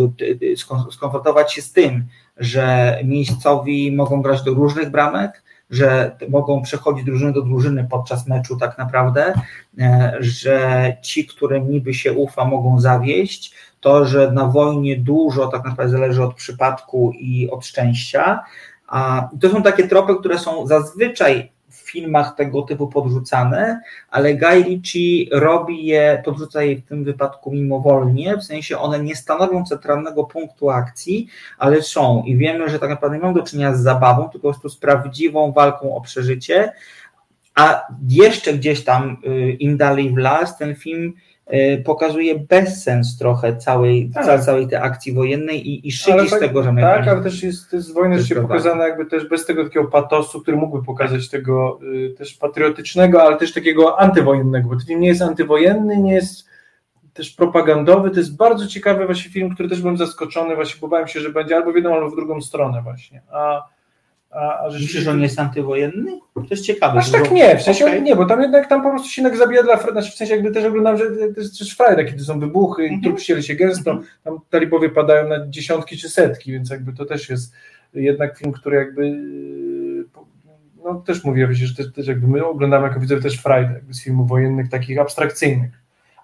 [0.91, 2.05] skonfrontować się z tym,
[2.37, 8.57] że miejscowi mogą grać do różnych bramek, że mogą przechodzić drużyny do drużyny podczas meczu
[8.57, 9.35] tak naprawdę,
[9.79, 15.65] e, że ci, którym niby się ufa, mogą zawieść, to, że na wojnie dużo tak
[15.65, 18.41] naprawdę zależy od przypadku i od szczęścia.
[18.87, 21.51] A to są takie tropy, które są zazwyczaj
[21.91, 23.81] filmach tego typu podrzucane,
[24.11, 29.17] ale Guy Ritchie robi je, podrzuca je w tym wypadku mimowolnie, w sensie one nie
[29.17, 31.29] stanowią centralnego punktu akcji,
[31.59, 32.23] ale są.
[32.27, 34.77] I wiemy, że tak naprawdę nie mamy do czynienia z zabawą, tylko po prostu z
[34.77, 36.73] prawdziwą walką o przeżycie,
[37.55, 41.15] a jeszcze gdzieś tam y, im dalej w las ten film
[41.85, 44.41] pokazuje bezsens trochę całej, tak.
[44.41, 47.73] całej tej akcji wojennej i, i szydzi z tak, tego, że Tak, ale też jest,
[47.73, 52.15] jest wojna się pokazana jakby też bez tego takiego patosu, który mógłby pokazać tego y,
[52.19, 56.49] też patriotycznego, ale też takiego antywojennego, bo ten film nie jest antywojenny, nie jest
[57.15, 61.21] też propagandowy, to jest bardzo ciekawy właśnie film, który też byłem zaskoczony, właśnie bałem się,
[61.21, 63.69] że będzie albo w jedną, albo w drugą stronę właśnie, a
[64.31, 66.19] a, a Myślisz, że on jest antywojenny?
[66.35, 66.99] To jest ciekawe.
[66.99, 68.03] Aż tak nie, w sensie okay.
[68.03, 70.51] nie, bo tam jednak tam po prostu się jednak zabija dla znaczy w sensie jakby
[70.51, 71.05] też oglądam, że
[71.35, 73.03] to jest też frajda, kiedy są wybuchy, mm -hmm.
[73.03, 74.07] trup ścieli się gęsto, mm -hmm.
[74.25, 77.53] tam talibowie padają na dziesiątki czy setki, więc jakby to też jest
[77.95, 79.17] jednak film, który jakby
[80.85, 84.05] no też mówię, że też, też jakby my oglądamy jako widzowie też frajdę jakby z
[84.05, 85.78] filmów wojennych, takich abstrakcyjnych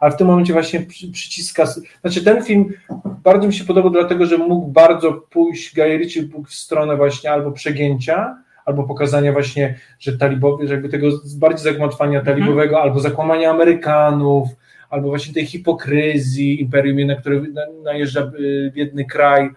[0.05, 1.67] ale w tym momencie właśnie przyciska.
[2.01, 2.73] Znaczy, ten film
[3.23, 7.53] bardzo mi się podobał, dlatego że mógł bardzo pójść Guy Ritchie w stronę właśnie albo
[7.53, 12.37] przegięcia, albo pokazania właśnie, że talibowie, że jakby tego bardziej zagmatwania mhm.
[12.37, 14.49] talibowego, albo zakłamania Amerykanów,
[14.91, 17.41] albo właśnie tej hipokryzji imperium, na które
[17.85, 19.51] najeżdża y, biedny kraj.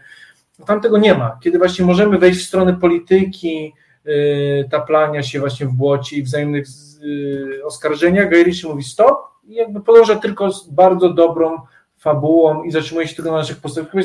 [0.60, 1.40] No, tam tego nie ma.
[1.44, 3.74] Kiedy właśnie możemy wejść w stronę polityki,
[4.06, 6.66] yy, taplania się właśnie w błocie i wzajemnych
[7.02, 11.58] yy, oskarżeniach, Guy Ritchie mówi stop, i jakby podąża tylko z bardzo dobrą
[11.98, 13.58] fabułą i zatrzymuje się tylko na naszych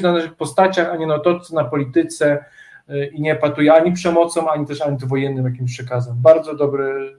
[0.02, 2.44] na naszych postaciach, a nie na to, co na polityce
[2.90, 6.14] y, i nie patuje ani przemocą, ani też antywojennym jakimś przekazem.
[6.22, 7.16] Bardzo dobry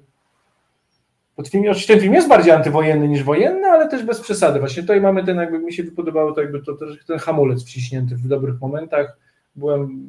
[1.50, 4.60] film, oczywiście ten film jest bardziej antywojenny niż wojenny, ale też bez przesady.
[4.60, 6.74] Właśnie tutaj mamy ten, jakby mi się podobało to jakby to,
[7.08, 9.18] ten hamulec wciśnięty w dobrych momentach.
[9.56, 10.08] Byłem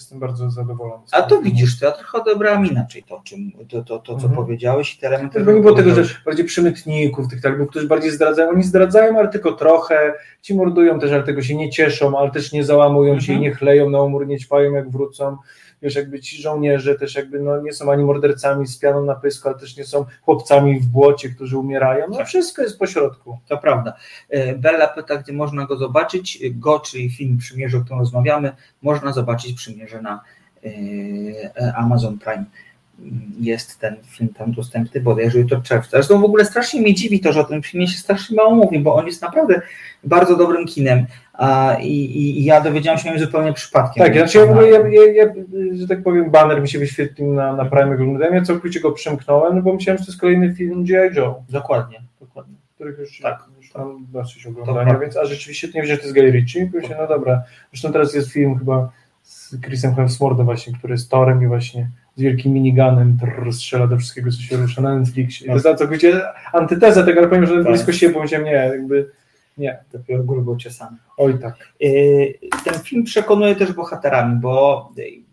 [0.00, 1.02] jestem bardzo zadowolony.
[1.12, 4.34] A to widzisz, to ja trochę odebrałem inaczej to, czym, to, to, to co mhm.
[4.34, 5.44] powiedziałeś i te elementy.
[5.44, 8.50] To nie było tego, że bardziej przymytników, tych talibów, którzy bardziej zdradzają.
[8.50, 10.14] Oni zdradzają, ale tylko trochę.
[10.42, 13.20] Ci mordują też, ale tego się nie cieszą, ale też nie załamują mhm.
[13.20, 13.50] się i mhm.
[13.50, 15.36] nie chleją na umór, nie ćpają jak wrócą
[15.82, 19.48] wiesz, jakby ci żołnierze też jakby no, nie są ani mordercami z pianą na pysku,
[19.48, 22.06] ale też nie są chłopcami w błocie, którzy umierają.
[22.10, 22.26] No tak.
[22.26, 23.38] wszystko jest pośrodku.
[23.48, 23.94] To prawda.
[24.28, 26.38] E, Bella pyta, gdzie można go zobaczyć.
[26.50, 28.52] Go, czyli film Przymierze, o którym rozmawiamy,
[28.82, 30.20] można zobaczyć Przymierze na
[30.64, 32.44] e, Amazon Prime
[33.40, 35.90] jest ten film tam dostępny bodajże jutro czerwca.
[35.90, 38.78] Zresztą w ogóle strasznie mnie dziwi to, że o tym filmie się strasznie mało mówi,
[38.78, 39.62] bo on jest naprawdę
[40.04, 41.06] bardzo dobrym kinem
[41.40, 44.04] a, i, i, ja dowiedziałam się o nim zupełnie przypadkiem.
[44.04, 45.26] Tak, znaczy ja w ogóle, ja, ja, ja,
[45.74, 49.56] że tak powiem, banner mi się wyświetlił na, na Prime oglądałem, ja całkowicie go przemknąłem,
[49.56, 51.16] no bo myślałem, że to jest kolejny film G.I.
[51.16, 51.42] Joe.
[51.48, 52.54] Dokładnie, dokładnie.
[52.74, 53.44] Których już, tak.
[53.58, 56.96] już tam dosyć oglądania, więc a rzeczywiście nie wiem, że to jest Guy Ritchie, się,
[57.00, 57.42] no dobra.
[57.70, 62.22] Zresztą teraz jest film chyba z Chrisem Hemsworthem właśnie, który jest Torem i właśnie z
[62.22, 65.46] wielkim miniganem trrr, strzela do wszystkiego, co się rusza na Netflixie.
[65.46, 65.62] Tak.
[65.62, 66.22] To jest całkowicie
[66.52, 67.64] antyteza tego, ale powiem, że tak.
[67.64, 69.10] blisko siebie powiedziałem, nie, jakby
[69.60, 69.78] nie.
[69.92, 70.96] Dopiero był ciosany.
[71.16, 71.54] Oj tak.
[71.82, 74.92] Y, ten film przekonuje też bohaterami, bo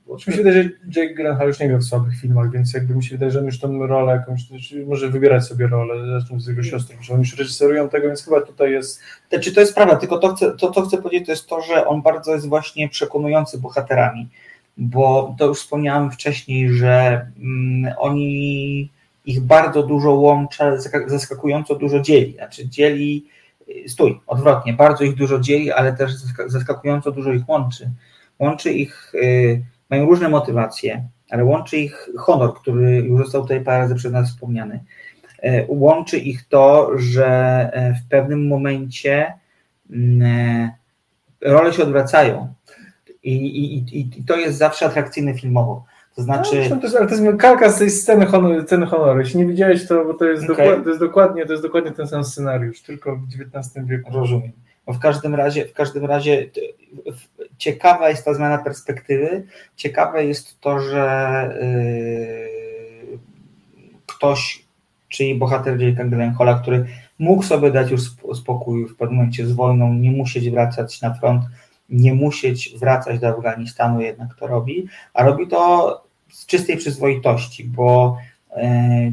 [0.10, 3.04] mi się wydaje, że Jake Gyllenhaal już nie gra w słabych filmach, więc jakby mi
[3.04, 4.42] się wydaje, że on już tą rolę jakąś,
[4.88, 8.42] może wybierać sobie rolę, zresztą z jego siostrą, że oni już reżyserują tego, więc chyba
[8.42, 9.00] tutaj jest...
[9.30, 11.88] Znaczy to jest prawda, tylko to, chcę, to, co chcę powiedzieć, to jest to, że
[11.88, 14.30] on bardzo jest właśnie przekonujący bohaterami
[14.78, 18.90] bo to już wspomniałem wcześniej, że mm, oni
[19.26, 20.64] ich bardzo dużo łączy,
[21.08, 22.34] zaskakująco dużo dzieli.
[22.34, 23.26] Znaczy dzieli,
[23.88, 26.12] stój, odwrotnie, bardzo ich dużo dzieli, ale też
[26.46, 27.92] zaskakująco dużo ich łączy.
[28.40, 33.80] Łączy ich, y, mają różne motywacje, ale łączy ich honor, który już został tutaj parę
[33.80, 34.84] razy przez nas wspomniany.
[35.44, 39.34] Y, łączy ich to, że y, w pewnym momencie
[39.92, 40.72] mm,
[41.42, 42.54] role się odwracają.
[43.24, 45.86] I, i, I to jest zawsze atrakcyjne filmowo.
[46.18, 46.68] To znaczy.
[46.70, 49.20] No, to jest, ale to jest kalka z tej sceny honoru, sceny honoru.
[49.20, 50.56] Jeśli nie widziałeś, to bo to jest, okay.
[50.56, 53.24] dokładnie, to jest dokładnie, to jest dokładnie ten sam scenariusz, tylko w
[53.56, 54.12] XIX wieku.
[54.14, 54.52] Rozumiem.
[54.86, 56.50] Bo w każdym razie, w każdym razie
[57.58, 59.44] ciekawa jest ta zmiana perspektywy.
[59.76, 61.58] Ciekawe jest to, że
[63.12, 63.18] yy,
[64.06, 64.66] ktoś,
[65.10, 66.86] czyli bohater Jake'a Gyllenhaala, który
[67.20, 68.02] mógł sobie dać już
[68.36, 71.44] spokój w pewnym momencie z wojną, nie musieć wracać na front,
[71.90, 78.18] nie musieć wracać do Afganistanu, jednak to robi, a robi to z czystej przyzwoitości, bo
[78.52, 79.12] e,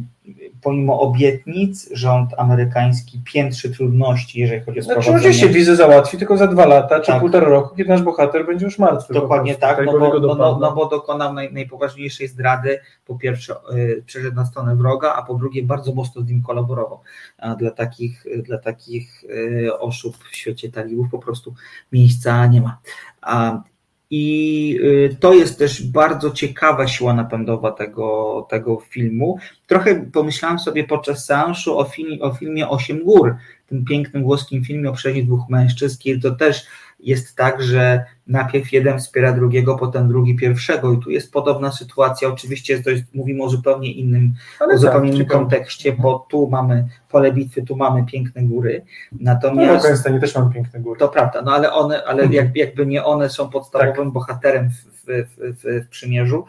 [0.63, 5.23] pomimo obietnic rząd amerykański piętrzy trudności, jeżeli chodzi o znaczy, sprowadzenie...
[5.23, 7.21] Znaczy oczywiście wizę załatwi tylko za dwa lata czy tak.
[7.21, 9.15] półtora roku, kiedy nasz bohater będzie już martwy.
[9.15, 12.81] Dokładnie tak, no bo, no, no, no bo, dokonał naj, najpoważniejszej zdrady.
[13.07, 17.01] Po pierwsze yy, przeszedł na stronę wroga, a po drugie bardzo mocno z nim kolaborował.
[17.39, 21.55] A dla takich, dla takich yy, osób w świecie talibów po prostu
[21.93, 22.79] miejsca nie ma.
[23.23, 23.63] A,
[24.17, 29.39] i y, to jest też bardzo ciekawa siła napędowa tego, tego filmu.
[29.67, 33.37] Trochę pomyślałem sobie podczas seansu o, film, o filmie Osiem Gór,
[33.67, 36.67] tym pięknym włoskim filmie o przeżyciu dwóch mężczyzn, kiedy to też
[37.01, 42.29] jest tak, że najpierw jeden wspiera drugiego, potem drugi pierwszego i tu jest podobna sytuacja,
[42.29, 46.89] oczywiście jest, mówimy o zupełnie innym, Ale o zupełnie tak, innym kontekście, bo tu mamy
[47.09, 48.85] pole bitwy, tu mamy piękne góry,
[49.21, 49.73] natomiast...
[49.73, 51.01] No, Afganistanie też mamy piękne góry.
[51.01, 52.53] To prawda, no ale one, ale mhm.
[52.55, 54.13] jakby nie one są podstawowym tak.
[54.13, 56.45] bohaterem w, w, w, w przymierzu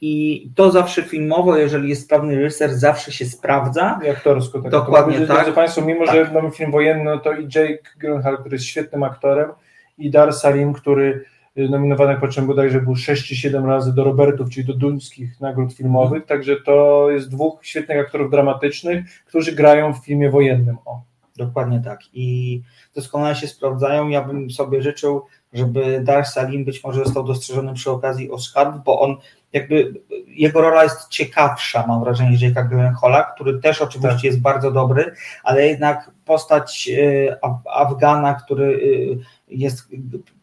[0.00, 4.00] i to zawsze filmowo, jeżeli jest sprawny reżyser, zawsze się sprawdza.
[4.04, 4.62] I aktorsko.
[4.62, 4.70] Tak.
[4.70, 5.36] Dokładnie to, tak.
[5.36, 6.14] Drodzy Państwo, mimo tak.
[6.14, 9.50] że mamy film wojenny, no to i Jake Gyllenhaal, który jest świetnym aktorem
[9.98, 11.24] i Dar Salim, który
[11.58, 15.40] y, nominowany po czym bodajże był 6 czy 7 razy do Robertów, czyli do duńskich
[15.40, 16.28] nagród filmowych, mm.
[16.28, 20.76] także to jest dwóch świetnych aktorów dramatycznych, którzy grają w filmie wojennym.
[20.84, 21.02] O.
[21.36, 22.00] Dokładnie tak.
[22.12, 22.60] I
[22.94, 24.08] doskonale się sprawdzają.
[24.08, 25.22] Ja bym sobie życzył,
[25.52, 29.16] żeby Dar Salim być może został dostrzeżony przy okazji Oscarów, bo on
[29.54, 29.94] jakby
[30.26, 34.24] jego rola jest ciekawsza, mam wrażenie, niż Jake'a Gyllenhaala, który też oczywiście tak.
[34.24, 35.12] jest bardzo dobry,
[35.44, 37.36] ale jednak postać y,
[37.74, 39.88] Afgana, który y, jest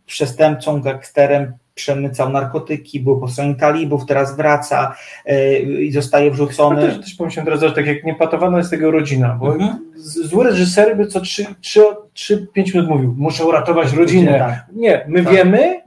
[0.05, 4.95] przestępcą, gangsterem, przemycał narkotyki, był po stronie talibów, teraz wraca
[5.29, 6.81] y, i zostaje wrzucony.
[6.81, 9.91] Ja też, też pomyślałem teraz, że tak jak niepatowana jest tego rodzina, bo mhm.
[9.95, 14.39] zły reżyser by co 3-5 minut mówił, muszę uratować rodzinę.
[14.39, 14.65] Tak.
[14.75, 15.33] Nie, my tak.
[15.33, 15.81] wiemy,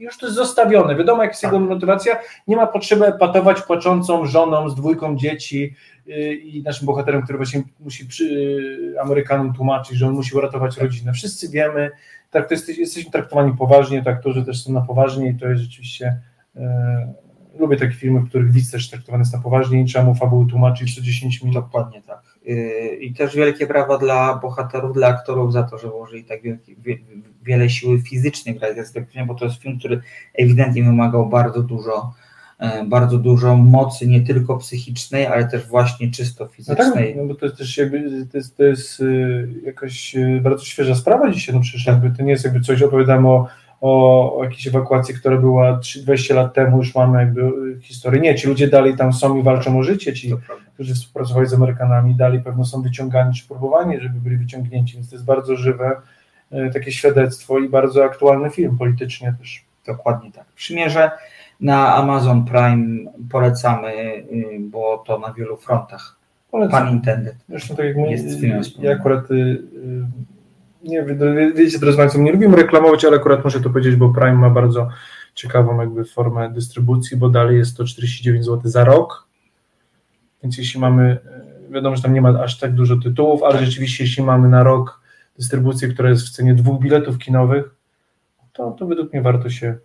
[0.00, 0.96] już to jest zostawione.
[0.96, 1.52] Wiadomo, jak jest tak.
[1.52, 2.18] jego motywacja.
[2.48, 5.74] Nie ma potrzeby epatować płaczącą żoną z dwójką dzieci
[6.06, 10.78] yy, i naszym bohaterem, który właśnie musi przy, yy, Amerykanom tłumaczyć, że on musi uratować
[10.78, 11.12] rodzinę.
[11.12, 11.90] Wszyscy wiemy,
[12.30, 15.62] tak, to jest, jesteśmy traktowani poważnie, to aktorzy też są na poważnie i to jest
[15.62, 16.20] rzeczywiście.
[16.54, 16.62] Yy,
[17.58, 20.46] lubię takie filmy, w których widz też traktowany jest na poważnie i trzeba mu fabuły
[20.46, 21.64] tłumaczyć co 10 minut.
[21.64, 22.22] Dokładnie tak.
[23.00, 26.76] I też wielkie brawa dla bohaterów, dla aktorów za to, że włożyli tak wielki,
[27.42, 30.00] wiele siły fizycznej w realizacji bo to jest film, który
[30.34, 32.14] ewidentnie wymagał bardzo dużo
[32.58, 36.86] e, bardzo dużo mocy, nie tylko psychicznej, ale też właśnie czysto fizycznej.
[36.86, 40.40] No tak, no bo to jest też jakby, to jest, to jest y, jakaś y,
[40.42, 43.46] bardzo świeża sprawa dzisiaj, no przecież jakby to nie jest jakby coś, opowiadamy o,
[43.80, 48.20] o, o jakiejś ewakuacji, która była 20 lat temu, już mamy jakby y, historię.
[48.20, 50.34] Nie, ci ludzie dalej tam są i walczą o życie, ci,
[50.74, 55.14] którzy współpracowali z Amerykanami, dalej pewno są wyciągani, czy próbowani, żeby byli wyciągnięci, więc to
[55.14, 55.96] jest bardzo żywe
[56.50, 59.64] E, takie świadectwo i bardzo aktualny film politycznie też.
[59.86, 60.44] Dokładnie tak.
[60.46, 61.10] Przymierze
[61.60, 66.16] na Amazon Prime polecamy, y, bo to na wielu frontach.
[66.50, 66.84] Polecam.
[66.84, 67.36] Pan intended.
[67.48, 68.42] Zresztą tak jak jest
[68.78, 69.58] ja akurat y, y,
[70.84, 71.04] nie
[71.54, 74.88] wiecie, drodzy Państwo, nie lubimy reklamować, ale akurat muszę to powiedzieć, bo Prime ma bardzo
[75.34, 79.26] ciekawą jakby formę dystrybucji, bo dalej jest to 49 zł za rok,
[80.42, 81.18] więc jeśli mamy,
[81.70, 85.00] wiadomo, że tam nie ma aż tak dużo tytułów, ale rzeczywiście jeśli mamy na rok
[85.38, 87.74] dystrybucję, która jest w cenie dwóch biletów kinowych,
[88.52, 89.78] to, to według mnie warto się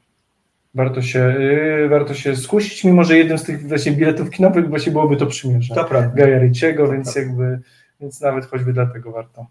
[0.75, 4.91] warto się, yy, warto się skusić, mimo że jednym z tych właśnie biletów kinowych właśnie
[4.91, 5.75] byłoby to przymierze.
[5.75, 6.15] To prawda.
[6.15, 7.59] Gaja Ricciego, więc jakby,
[8.01, 9.45] więc nawet choćby dlatego warto.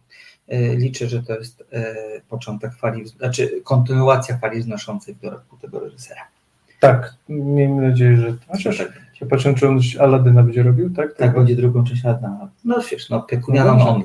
[0.49, 5.81] Yy, liczę, że to jest yy, początek fali, znaczy kontynuacja fali wznoszącej w dorobku tego
[5.81, 6.21] reżysera.
[6.81, 8.93] Tak, miejmy nadzieję, że chociaż tak.
[9.21, 11.09] ja patrzę, czy on Aladyna będzie robił, tak?
[11.09, 12.49] Tak, tak będzie drugą część Aladyna.
[12.65, 14.03] No wiesz, no pekunianą no,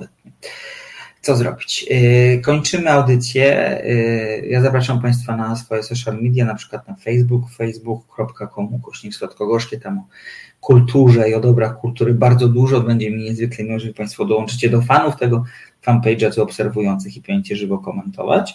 [1.22, 1.86] co zrobić?
[1.90, 3.82] Yy, kończymy audycję.
[4.42, 9.80] Yy, ja zapraszam Państwa na swoje social media, na przykład na Facebook, facebook.com, kośnik słodko-gorzkie,
[9.80, 10.04] tam o
[10.62, 12.82] kulturze i o dobrach kultury bardzo dużo.
[12.82, 15.44] Będzie mi niezwykle miło, jeżeli Państwo dołączycie do fanów tego
[15.88, 18.54] fanpage'a, co obserwujących i będziecie żywo komentować.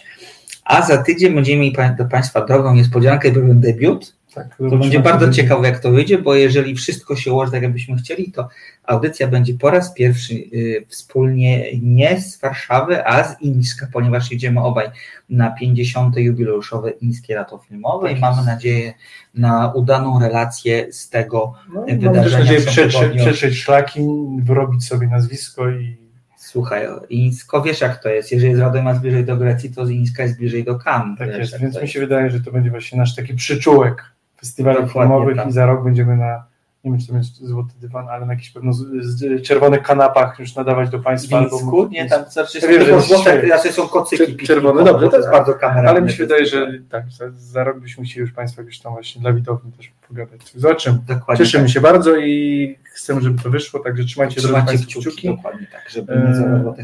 [0.65, 4.15] A za tydzień będziemy mieli do Państwa drogą niespodziankę i pewien debiut.
[4.33, 7.97] Tak, to będzie bardzo ciekawe, jak to wyjdzie, bo jeżeli wszystko się ułoży tak, jakbyśmy
[7.97, 8.47] chcieli, to
[8.87, 14.61] audycja będzie po raz pierwszy y, wspólnie nie z Warszawy, a z Ińska, ponieważ jedziemy
[14.61, 14.87] obaj
[15.29, 16.17] na 50.
[16.17, 18.93] jubileuszowe Ińskie Lato Filmowe tak i mamy nadzieję
[19.33, 22.13] na udaną relację z tego no, wydarzenia.
[22.13, 23.99] Mam też nadzieję szlaki,
[24.43, 26.05] wyrobić sobie nazwisko i
[26.37, 29.89] Słuchaj, Ińsko wiesz jak to jest, jeżeli z Radom jest bliżej do Grecji, to z
[29.89, 31.19] Ińska jest bliżej do Cannes.
[31.19, 34.03] Tak wiesz, jest, więc mi się wydaje, że to będzie właśnie nasz taki przyczółek
[34.39, 35.47] festiwali filmowych tak.
[35.47, 36.43] i za rok będziemy na
[36.85, 40.39] nie wiem, czy to będzie złoty dywan, ale na jakichś pewno z, z czerwonych kanapach
[40.39, 41.39] już nadawać do Państwa.
[41.39, 41.57] Winsku?
[41.57, 44.37] Albo, nie, tam znaczy, ja wiem, że złote, raczej są kocyki.
[44.47, 45.89] Czerwone, dobrze, to jest bardzo kameralne.
[45.89, 48.93] Ale mi się wydaje, że tak, za, za rok byśmy chcieli już Państwa gdzieś tam
[48.93, 50.41] właśnie dla widowni też pogadać.
[50.55, 50.97] Zobaczymy.
[51.07, 51.73] Dokładnie Cieszymy tak.
[51.73, 55.09] się bardzo i chcemy, żeby to wyszło, także trzymajcie, trzymajcie drodzy kciuki.
[55.09, 55.27] kciuki.
[55.27, 56.33] Dokładnie tak, żeby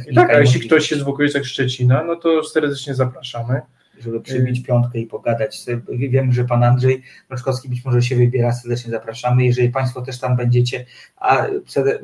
[0.07, 3.61] nie Tak, a jeśli ktoś jest w okolicach Szczecina, no to serdecznie zapraszamy
[4.01, 5.65] żeby przybić piątkę i pogadać.
[5.89, 9.45] Wiem, że pan Andrzej Mroczkowski być może się wybiera, serdecznie zapraszamy.
[9.45, 10.85] Jeżeli Państwo też tam będziecie,
[11.17, 11.47] a,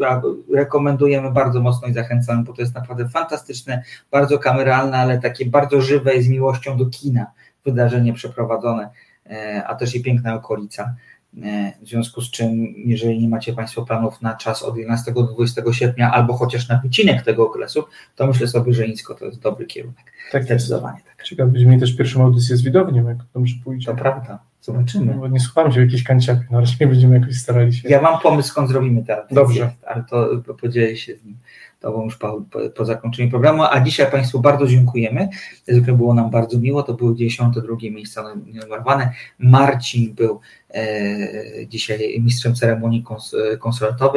[0.07, 0.21] a
[0.53, 5.81] rekomendujemy bardzo mocno i zachęcamy, bo to jest naprawdę fantastyczne, bardzo kameralne, ale takie bardzo
[5.81, 7.31] żywe i z miłością do kina
[7.65, 8.89] wydarzenie przeprowadzone,
[9.29, 10.95] e, a też i piękna okolica.
[11.43, 15.23] E, w związku z czym, jeżeli nie macie Państwo planów na czas od 11 do
[15.23, 17.83] 20 sierpnia, albo chociaż na wycinek tego okresu,
[18.15, 20.13] to myślę sobie, że Ińsko to jest dobry kierunek.
[20.31, 20.99] Tak, zdecydowanie.
[21.05, 21.23] Tak.
[21.23, 23.85] Ciekawe, będziemy mieli też pierwszą audycję z widownią, jak dobrze pójdzie.
[23.85, 24.39] To prawda.
[24.67, 25.15] Zobaczymy.
[25.15, 27.89] No, nie słuchamy się w jakiejś kanciapie, no raczej będziemy jakoś starali się.
[27.89, 29.71] Ja mam pomysł, skąd zrobimy te audycje, Dobrze.
[29.85, 31.37] ale to podzielę się z nim
[31.79, 35.29] to już po, po, po, zakończeniu programu, a dzisiaj Państwu bardzo dziękujemy.
[35.67, 39.11] Zwykle było nam bardzo miło, to były 92 miejsca numerowane.
[39.39, 40.39] Marcin był
[40.73, 43.35] e, dzisiaj mistrzem ceremonii kons.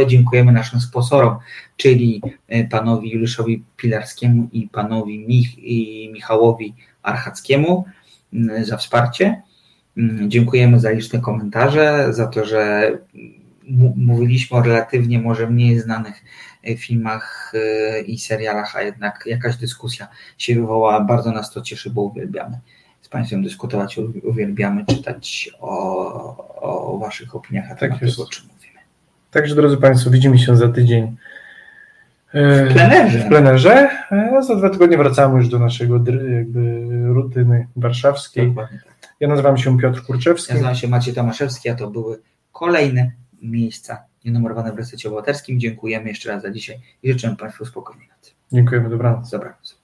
[0.07, 1.37] Dziękujemy naszym sponsorom,
[1.77, 7.85] czyli e, panowi Juliuszowi Pilarskiemu i panowi Mich, i Michałowi Archackiemu
[8.63, 9.43] za wsparcie.
[10.29, 12.93] Dziękujemy za liczne komentarze, za to, że
[13.97, 16.25] mówiliśmy o relatywnie może mniej znanych
[16.65, 21.01] e, filmach e, i serialach, a jednak jakaś dyskusja się wywołała.
[21.01, 22.59] Bardzo nas to cieszy, bo uwielbiamy
[23.01, 28.79] z Państwem dyskutować, uwielbiamy czytać o, o Waszych opiniach, a tak tego, o czym mówimy.
[29.31, 31.17] Także drodzy Państwo, widzimy się za tydzień
[32.33, 33.19] e, w plenerze.
[33.19, 33.89] W plenerze.
[34.11, 35.95] A za dwa tygodnie wracamy już do naszego
[36.29, 38.55] jakby rutyny warszawskiej.
[38.57, 38.90] Tak.
[39.21, 40.53] Ja nazywam się Piotr Kurczewski.
[40.53, 43.13] Ja nazywam się Maciej Tomaszewski, a to były kolejne
[43.43, 45.61] miejsca nienumerowane w resecie obywatelskim.
[45.61, 48.33] Dziękujemy jeszcze raz za dzisiaj i życzymy Państwu spokojnej nocy.
[48.53, 49.31] Dziękujemy, dobranoc.
[49.31, 49.80] Dobranoc.